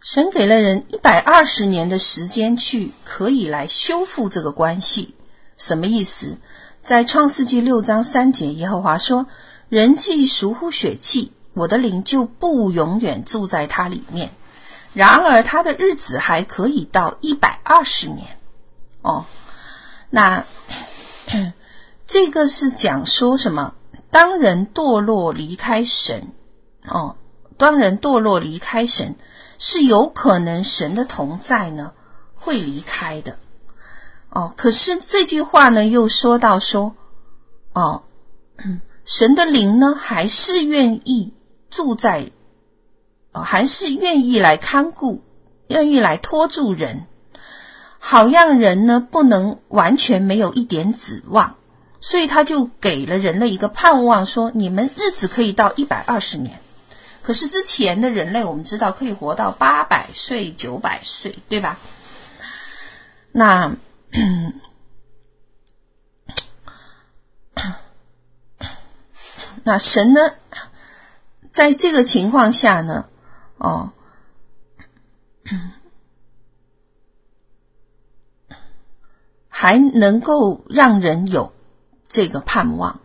[0.00, 5.14] 神给了人一百二十年的时间去可以来修复这个关系，
[5.56, 6.38] 什么意思？
[6.82, 9.26] 在创世纪六章三节，耶和华说
[9.68, 14.30] ：“人既属乎血气，我的灵就不永远住在他里面。”
[14.94, 18.38] 然而，他的日子还可以到一百二十年
[19.02, 19.24] 哦。
[20.08, 20.44] 那
[22.06, 23.74] 这个是讲说什么？
[24.10, 26.32] 当人堕落离开神
[26.86, 27.16] 哦，
[27.58, 29.16] 当人堕落离开神，
[29.58, 31.92] 是有可能神的同在呢
[32.34, 33.38] 会离开的
[34.30, 34.54] 哦。
[34.56, 36.94] 可是这句话呢，又说到说
[37.72, 38.04] 哦，
[39.04, 41.34] 神的灵呢还是愿意
[41.70, 42.30] 住在。
[43.38, 45.22] 还是愿意来看顾，
[45.66, 47.04] 愿意来托住人，
[48.08, 51.56] 好让人呢不能完全没有一点指望，
[51.98, 56.60] 所以他就给了人类一个盼望，说你们日子可以到一百二十年。
[57.22, 61.78] 可是之前的人类我们知道可以活到八百岁、九百岁，对吧？
[63.32, 63.74] 那
[69.64, 70.20] 那神呢，
[71.50, 73.06] 在这个情况下呢？
[73.58, 73.90] 哦，
[79.58, 81.50] 还能够让人有
[82.08, 83.00] 这个盼望。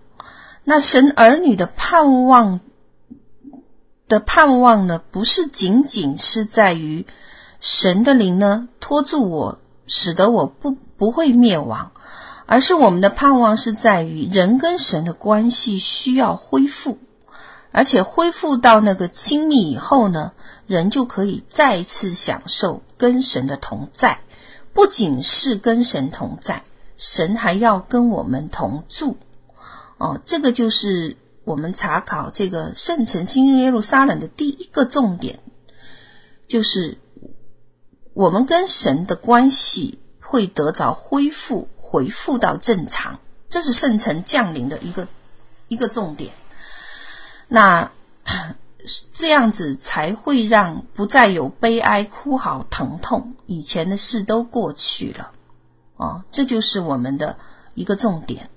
[0.66, 2.60] 那神儿女的盼望
[4.10, 7.06] 的盼望呢，不是仅仅是在于
[7.62, 11.94] 神的灵呢托住我，使得我不不会灭亡，
[12.48, 16.98] 而是我们的盼望是在于人跟神的关系需要恢复。
[17.72, 20.34] 而且恢复到那个亲密以后呢，
[20.68, 24.20] 人就可以再次享受跟神的同在。
[24.74, 26.64] 不仅是跟神同在，
[26.98, 29.18] 神还要跟我们同住。
[29.98, 35.40] 哦，这个就是我们查考这个圣城新耶路撒冷的第一个重点，
[36.48, 36.98] 就是
[38.14, 43.20] 我们跟神的关系会得着恢复，恢复到正常。
[43.50, 45.08] 这是圣城降临的一个
[45.68, 46.32] 一个重点。
[47.48, 47.92] 那
[49.12, 55.32] 这样子才会让不再有悲哀、哭嚎、疼痛，以前的事都过去了。
[55.98, 57.38] 哦，这就是我们的
[57.76, 58.50] 一个重点。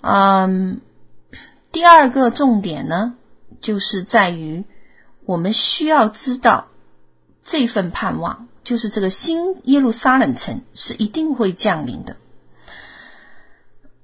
[0.00, 0.80] 嗯，
[1.72, 3.14] 第二个重点呢，
[3.60, 4.64] 就是在于
[5.24, 6.68] 我们需要知道
[7.42, 12.16] 这份盼望，就是这个新耶路撒冷城是一定会降临的。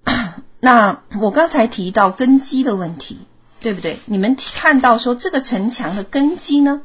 [0.61, 3.26] 那我刚才提到根基的问题。
[3.61, 3.98] 对不对？
[4.07, 6.82] 你们看到说这个城墙的根基呢，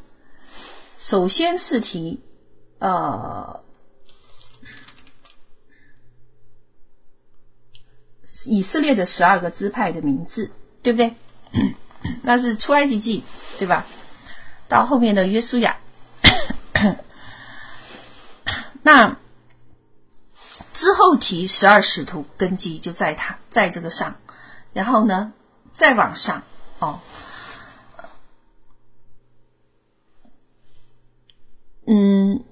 [1.00, 2.20] 首先是提
[2.78, 3.60] 呃
[8.46, 10.50] 以色列的十二个支派的名字，
[10.82, 11.14] 对不对？
[12.22, 13.22] 那是出埃及记，
[13.58, 13.84] 对吧？
[14.68, 15.76] 到后面的约书亚，
[18.82, 19.16] 那
[20.72, 24.16] 之后提十二使徒根基就在他在这个上，
[24.72, 25.32] 然后呢
[25.72, 26.42] 再往上
[26.82, 26.98] 哦，
[31.86, 32.42] 嗯，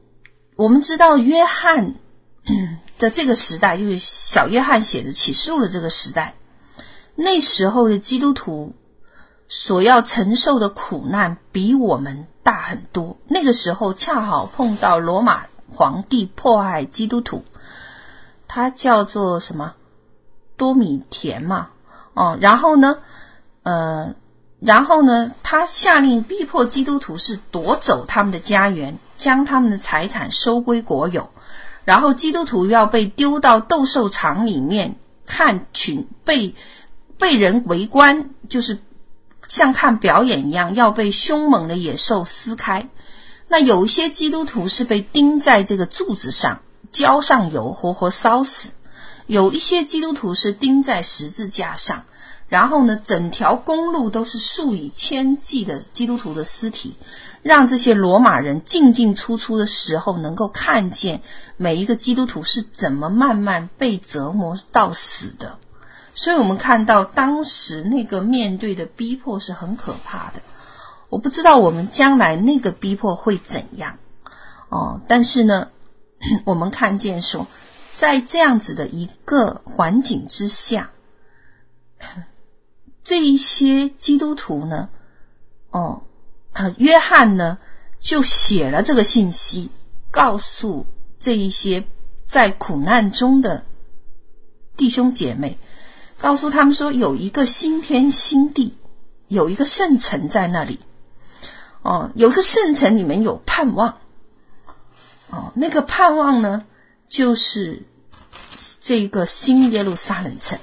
[0.55, 1.97] 我们知道约翰
[3.01, 6.37] 的这个时代，就是小约翰写的启示录的这个时代，
[7.17, 8.73] 那时候的基督徒
[9.49, 13.19] 所要承受的苦难比我们大很多。
[13.27, 17.45] 那个时候恰好碰到罗马皇帝迫害基督徒。
[18.47, 19.75] 他叫做什么？
[20.57, 21.71] 多米田嘛，
[22.15, 22.99] 哦，然后呢，
[23.63, 24.15] 呃，
[24.61, 31.31] 然后呢，他下令逼迫基督徒是夺走他们的家园，将他们的财产收归国有，
[31.85, 34.97] 然后基督徒要被丢到斗兽场里面
[35.27, 36.55] 看群被
[37.19, 38.79] 被人围观，就是
[39.49, 42.89] 像看表演一样，要被凶猛的野兽撕开。
[43.49, 46.61] 那有一些基督徒是被钉在这个柱子上。
[46.93, 48.71] 浇上油，活活烧死。
[49.29, 52.05] 有一些基督徒是钉在十字架上，
[52.51, 56.95] 然后呢，整条公路都是数以千计的基督徒的尸体，
[57.43, 61.23] 让这些罗马人进进出出的时候，能够看见
[61.57, 65.57] 每一个基督徒是怎么慢慢被折磨到死的。
[66.13, 70.43] 所以，我们看到当时那个面对的逼迫是很可怕的。
[71.09, 73.97] 我不知道我们将来那个逼迫会怎样
[74.69, 75.69] 哦，但是呢。
[76.45, 77.47] 我们看见说，
[77.95, 80.91] 在这样子的一个环境之下，
[83.11, 84.89] 这一些基督徒呢，
[85.71, 86.03] 哦，
[86.77, 87.59] 约翰呢
[87.99, 89.69] 就写了这个信息，
[90.13, 90.87] 告诉
[91.19, 91.89] 这一些
[92.29, 93.65] 在苦难中的
[94.77, 95.59] 弟兄姐妹，
[96.21, 98.77] 告诉他们说，有一个新天新地，
[99.27, 100.79] 有一个圣城在那里，
[101.83, 103.99] 哦，有个圣城，你们有盼望。
[105.31, 106.65] 哦，那个盼望呢，
[107.09, 107.83] 就是
[108.79, 110.61] 这一个新耶路撒冷城，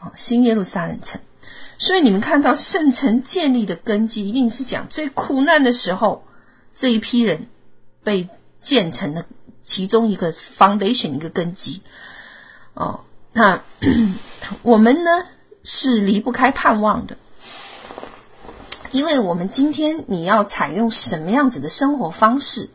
[0.00, 1.22] 哦，新耶路撒冷城。
[1.82, 6.24] 所以你们看到圣城建立的根基，一定是讲最苦难的时候，
[6.76, 7.48] 这一批人
[8.04, 8.28] 被
[8.60, 9.26] 建成了
[9.64, 11.82] 其中一个 foundation，一个根基。
[12.74, 13.00] 哦，
[13.32, 13.64] 那
[14.62, 15.26] 我们呢
[15.64, 17.16] 是离不开盼望的，
[18.92, 22.70] 因为我们今天你要采用什么样子的生活方式？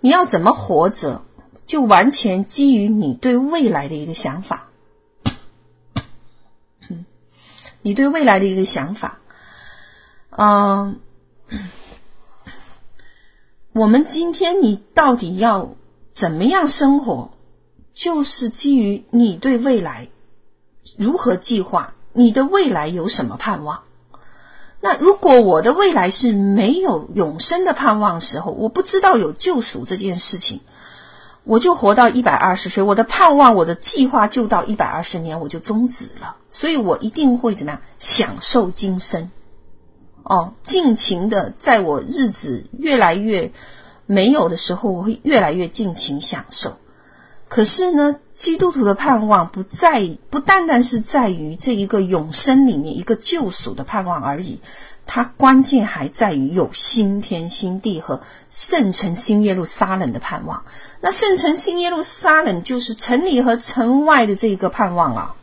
[0.00, 1.22] 你要怎么活着，
[1.64, 4.70] 就完全基于你对未来的一个想法。
[7.84, 9.18] 你对未来的一个想法，
[10.30, 10.98] 嗯，
[13.72, 15.74] 我们今天你到底要
[16.14, 17.30] 怎么样生活，
[17.92, 20.08] 就是基于你对未来
[20.96, 23.82] 如何计划，你的未来有什么盼望。
[24.80, 30.62] 那如果我的未来是没有永生的盼望时候，我不知道有救赎这件事情，
[31.44, 36.36] 我就活到一百二十岁，我的盼望，我的计划就到一百二十年，我就终止了。
[36.48, 39.30] 所以我一定会怎么样享受今生，
[40.22, 43.52] 哦，尽情的在我日子越来越
[44.06, 46.78] 没有的时候，我会越来越尽情享受。
[47.46, 54.60] 可是呢，基督徒的盼望不在，不单单是在于这一个永生里面一个救赎的盼望而已，
[55.06, 60.64] 它关键还在于有新天新地和圣城新耶路撒冷的盼望。
[61.00, 65.34] 那圣城新耶路撒冷就是城里和城外的这个盼望啊。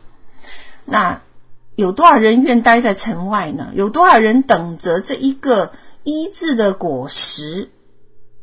[0.86, 1.22] 那
[1.76, 3.70] 有多少人愿待在城外呢？
[3.74, 5.72] 有多少人等着这一个
[6.04, 7.70] 医治的果实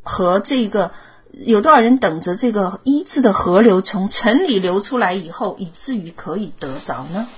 [0.02, 0.92] 和这个？
[1.30, 7.28] 有多少人等着这个医治的河流从城里流出来以后，以至于可以得着呢？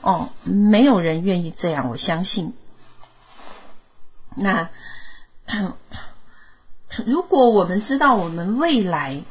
[0.00, 2.54] 哦，没有人愿意这样，我相信。
[4.34, 4.68] 那
[7.04, 9.22] 如果我们知道我们未来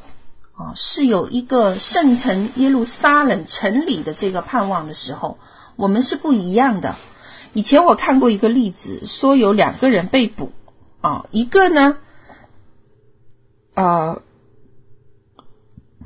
[0.53, 5.37] 啊是有一个圣城耶路撒冷城里的这个盼望的时候，
[5.75, 6.95] 我们是不一样的。
[7.53, 10.51] 以前我看过一个例子，说有两个人被捕
[11.01, 11.97] 啊，一个呢。
[13.75, 14.21] 呃，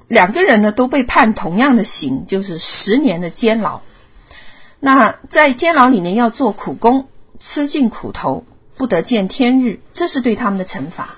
[0.07, 3.81] 两个人呢都被判同样的刑，就是十年的监牢。
[4.79, 7.09] 那在监牢里面要做苦工，
[7.39, 8.45] 吃尽苦头，
[8.77, 11.15] 不得见天日，这是对他们的惩罚。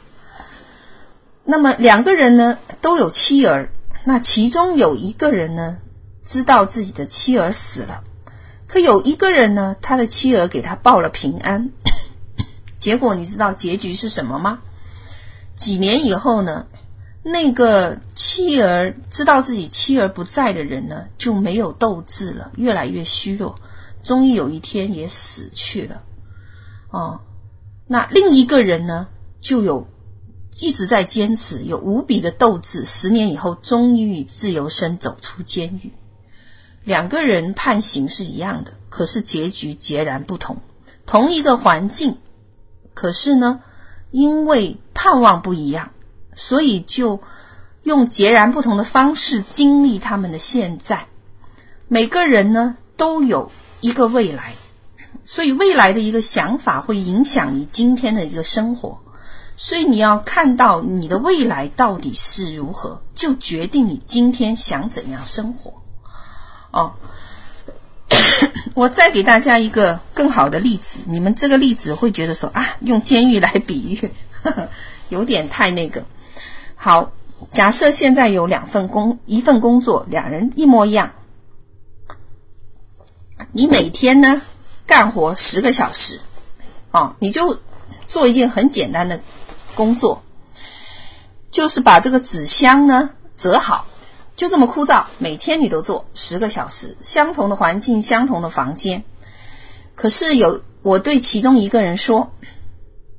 [1.43, 3.71] 那么两个人呢都有妻儿，
[4.05, 5.77] 那其中有一个人呢
[6.23, 8.03] 知道自己的妻儿死了，
[8.67, 11.71] 可有一个人呢他的妻儿给他报了平安，
[12.79, 14.61] 结果你知道结局是什么吗？
[15.55, 16.67] 几年以后呢，
[17.23, 23.59] 那个妻儿知道自己妻儿不在的人呢，就没有斗志了，越来越虚弱，
[24.03, 26.01] 终于有一天也死去了。
[26.91, 27.21] 哦，
[27.91, 29.07] 那另一个人呢，
[29.41, 29.87] 就有
[30.59, 32.85] 一直在坚持，有无比的斗志。
[32.85, 35.91] 十年以后，终于与自由身走出监狱。
[36.83, 40.61] 两个人判刑是一样的，可是结局截然不同。
[41.07, 42.19] 同一个环境，
[42.93, 43.61] 可是呢，
[44.11, 45.89] 因为盼望不一样，
[46.35, 47.19] 所以就
[47.81, 51.07] 用截然不同的方式经历他们的现在。
[51.87, 53.51] 每个人呢，都有
[53.81, 54.53] 一个未来，
[55.29, 58.99] 所以未来的一个想法会影响你今天的一个生活。
[59.55, 65.83] 所以你要看到你的未来到底是如何，就决定你今天想怎样生活。
[66.71, 66.93] 哦，
[68.73, 74.11] 我再给大家一个更好的例子，你们这个例子会觉得说啊，用监狱来比喻，
[74.41, 74.69] 呵呵，
[75.09, 76.05] 有点太那个。
[76.73, 77.11] 好，
[77.51, 81.11] 假设现在有两份工，一份工作，两人一模一样，
[83.51, 84.41] 你每天呢
[84.89, 86.19] 干活十个小时，
[86.89, 87.59] 啊，你就
[88.07, 89.21] 做一件很简单的。
[89.75, 90.23] 工作
[91.51, 93.85] 就是把这个纸箱呢折好，
[94.35, 95.05] 就这么枯燥。
[95.19, 99.03] 每天你都做十个小时，相同的环境，相同的房间。
[99.93, 102.31] 可是有我对其中一个人说：“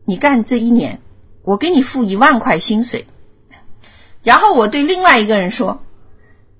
[0.05, 1.01] 你干这一年，
[1.42, 3.06] 我给你付一万块薪水。”
[4.24, 5.80] 然后我对另外一个人说：“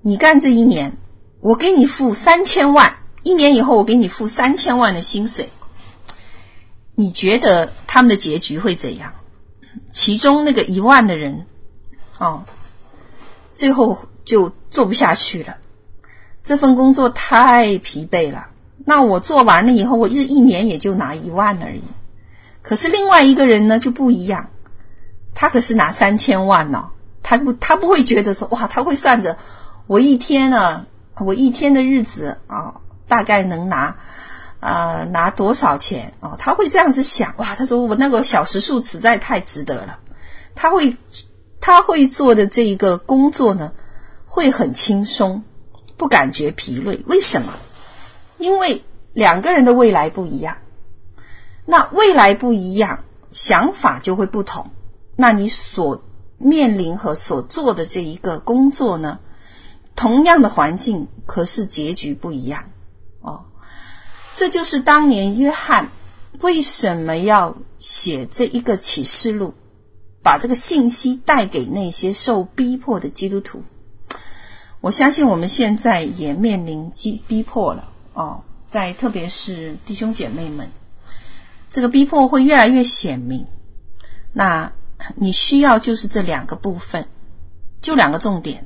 [0.01, 0.95] 你干这一年，
[1.41, 2.95] 我给你付三千万。
[3.23, 5.49] 一年以后，我给你付三千万的薪水。”
[6.93, 9.13] 你觉得他们的结局会怎样？
[9.91, 11.47] 其中那个一万的人，
[12.19, 12.43] 哦，
[13.53, 15.57] 最后就做不下去了。
[16.43, 18.49] 这份工作太疲惫了。
[18.85, 21.83] 那我做完了以后，我一一年也就拿一万而已。
[22.61, 24.49] 可是另外一个人呢就不一样，
[25.33, 26.89] 他可是拿三千万呢。
[27.23, 29.37] 他不，他不会觉得说哇，他会算着
[29.87, 30.85] 我一天呢，
[31.17, 32.80] 我一天的日子啊，
[33.11, 33.97] 大概能拿。
[34.63, 36.35] 啊、拿多少钱哦？
[36.37, 39.97] 他会这样子想哇，他说我那个小时数实在太值得了。
[40.53, 40.95] 他会
[41.59, 43.71] 他会做的这一个工作呢，
[44.27, 45.43] 会很轻松，
[45.97, 47.03] 不感觉疲累。
[47.07, 47.53] 为什么？
[48.37, 48.83] 因为
[49.13, 50.57] 两个人的未来不一样，
[51.65, 54.69] 那未来不一样，想法就会不同。
[55.15, 56.03] 那你所
[56.37, 59.17] 面临和所做的这一个工作呢，
[59.95, 62.65] 同样的环境，可是结局不一样。
[64.35, 65.89] 这就是当年约翰
[66.39, 69.53] 为什么要写这一个启示录，
[70.23, 73.63] 把这个信息带给那些受逼迫的基督徒。
[74.79, 80.69] 我相信我们现在也面临逼逼迫了哦，在特别是弟兄姐妹们，
[81.69, 83.45] 这个逼迫会越来越显明。
[84.33, 84.73] 那
[85.15, 87.07] 你需要就是这两个部分，
[87.79, 88.65] 就两个重点。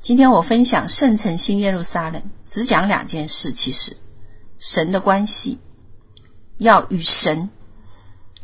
[0.00, 3.96] 今天我分享圣城新耶路撒冷，只讲两件事，其实。
[4.64, 5.58] 神的关系
[6.56, 7.50] 要与神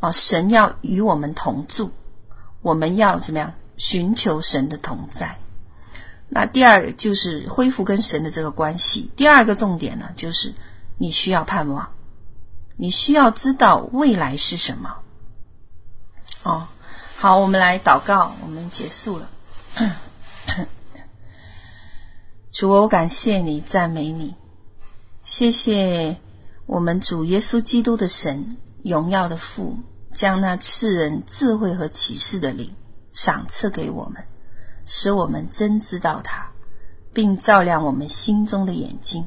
[0.01, 1.93] 啊，神要与我们同住，
[2.61, 5.39] 我们要怎么样寻求神的同在？
[6.29, 9.13] 那第二就是恢复跟神的这个关系。
[9.15, 10.55] 第二个重点呢，就是
[10.97, 11.93] 你需要盼望，
[12.77, 14.97] 你需要知道未来是什么。
[16.43, 16.67] 哦，
[17.17, 19.31] 好，我们来祷告，我们结束了。
[22.51, 24.35] 主，我感谢你，赞美你。
[25.31, 26.17] 谢谢
[26.65, 29.77] 我们主耶稣基督的神，荣耀的父，
[30.11, 32.75] 将那赐人智慧和启示的灵
[33.13, 34.25] 赏赐给我们，
[34.87, 36.53] 使我们真知道他，
[37.13, 39.27] 并照亮我们心中的眼睛，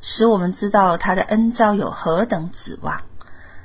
[0.00, 3.02] 使我们知道他的恩召有何等指望，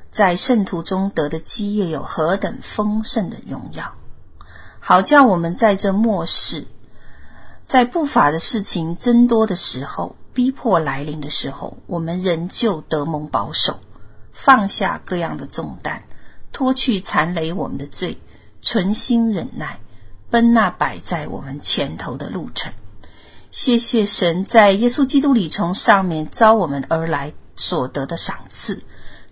[0.10, 3.94] 在圣徒中得的基业有何等丰盛的荣耀，
[4.80, 6.66] 好叫我们在这末世，
[7.64, 10.16] 在不法的事情增多的时候。
[10.34, 13.80] 逼迫来临的时候，我们仍旧得蒙保守，
[14.32, 16.04] 放下各样的重担，
[16.52, 18.18] 脱去缠累我们的罪，
[18.62, 19.80] 存心忍耐，
[20.30, 22.72] 奔那摆在我们前头的路程。
[23.50, 28.84] 谢谢神在耶稣基督里从上面召我们而来所得的赏赐。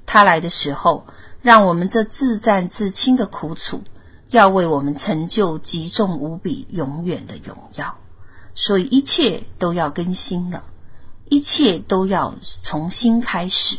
[0.07, 1.05] 他来的时候，
[1.41, 3.83] 让我们这自战自轻的苦楚，
[4.29, 7.97] 要为我们成就极重无比、永远的荣耀。
[8.55, 10.63] 所以一切都要更新了。
[11.29, 13.77] 一切都要重新开始。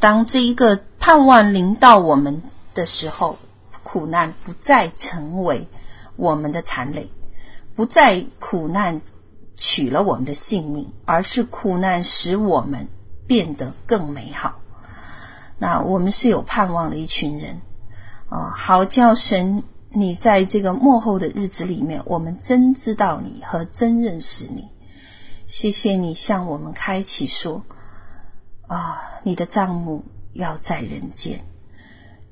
[0.00, 2.42] 当这一个盼望临到我们
[2.74, 3.38] 的时候，
[3.82, 5.68] 苦难不再成为
[6.16, 7.10] 我们的残累，
[7.74, 9.00] 不再苦难
[9.56, 12.88] 取了我们的性命，而是苦难使我们
[13.26, 14.56] 变得更美好。
[15.58, 17.60] 那我们是有盼望的一群人
[18.30, 18.54] 啊！
[18.56, 24.68] 好叫神，你在这个末后的日子里面，我们真知道你和真认识你。
[25.50, 27.64] 谢谢你向我们开启说
[28.68, 31.44] 啊，你的账目要在人间，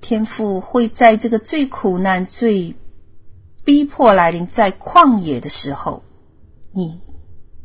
[0.00, 2.76] 天父会在这个最苦难、最
[3.64, 6.04] 逼迫来临，在旷野的时候，
[6.70, 7.00] 你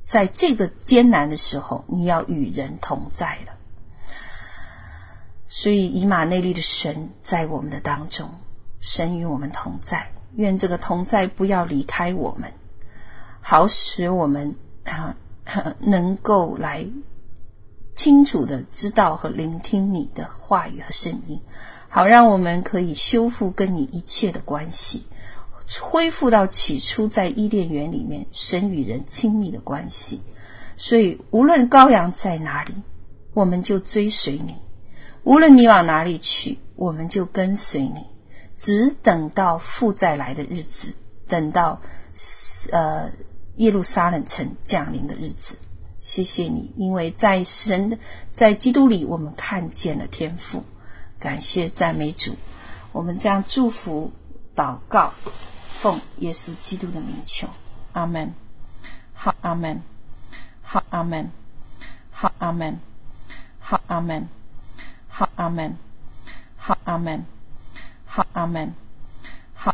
[0.03, 3.53] 在这个艰难的时候，你要与人同在了。
[5.47, 8.31] 所以，以马内利的神在我们的当中，
[8.79, 10.11] 神与我们同在。
[10.35, 12.53] 愿这个同在不要离开我们，
[13.39, 15.15] 好使我们啊
[15.79, 16.87] 能够来
[17.95, 21.41] 清楚的知道和聆听你的话语和声音，
[21.89, 25.05] 好让我们可以修复跟你一切的关系，
[25.81, 30.21] 恢复到起初在伊甸园里面神与人亲密的关系。
[30.75, 32.73] 所以，无论羔羊在哪里，
[33.33, 34.55] 我们就追随你；
[35.23, 38.07] 无论你往哪里去，我们就跟随你。
[38.57, 40.93] 只等到父再来的日子，
[41.27, 41.81] 等到
[42.71, 43.11] 呃
[43.55, 45.57] 耶路撒冷城降临的日子。
[45.99, 47.97] 谢谢你，因为在神的
[48.33, 50.65] 在基督里，我们看见了天赋。
[51.19, 52.35] 感谢赞美主，
[52.91, 54.11] 我们这样祝福
[54.55, 55.13] 祷告，
[55.69, 57.47] 奉耶稣基督的名求，
[57.93, 58.33] 阿门。
[59.13, 59.81] 好，阿门。
[60.61, 61.31] 好，阿门。
[62.11, 62.79] 好，阿门。
[63.59, 64.27] 好，阿门。
[65.07, 65.77] 好，阿门。
[66.57, 67.25] 好，阿门。
[68.05, 68.82] 好，阿门。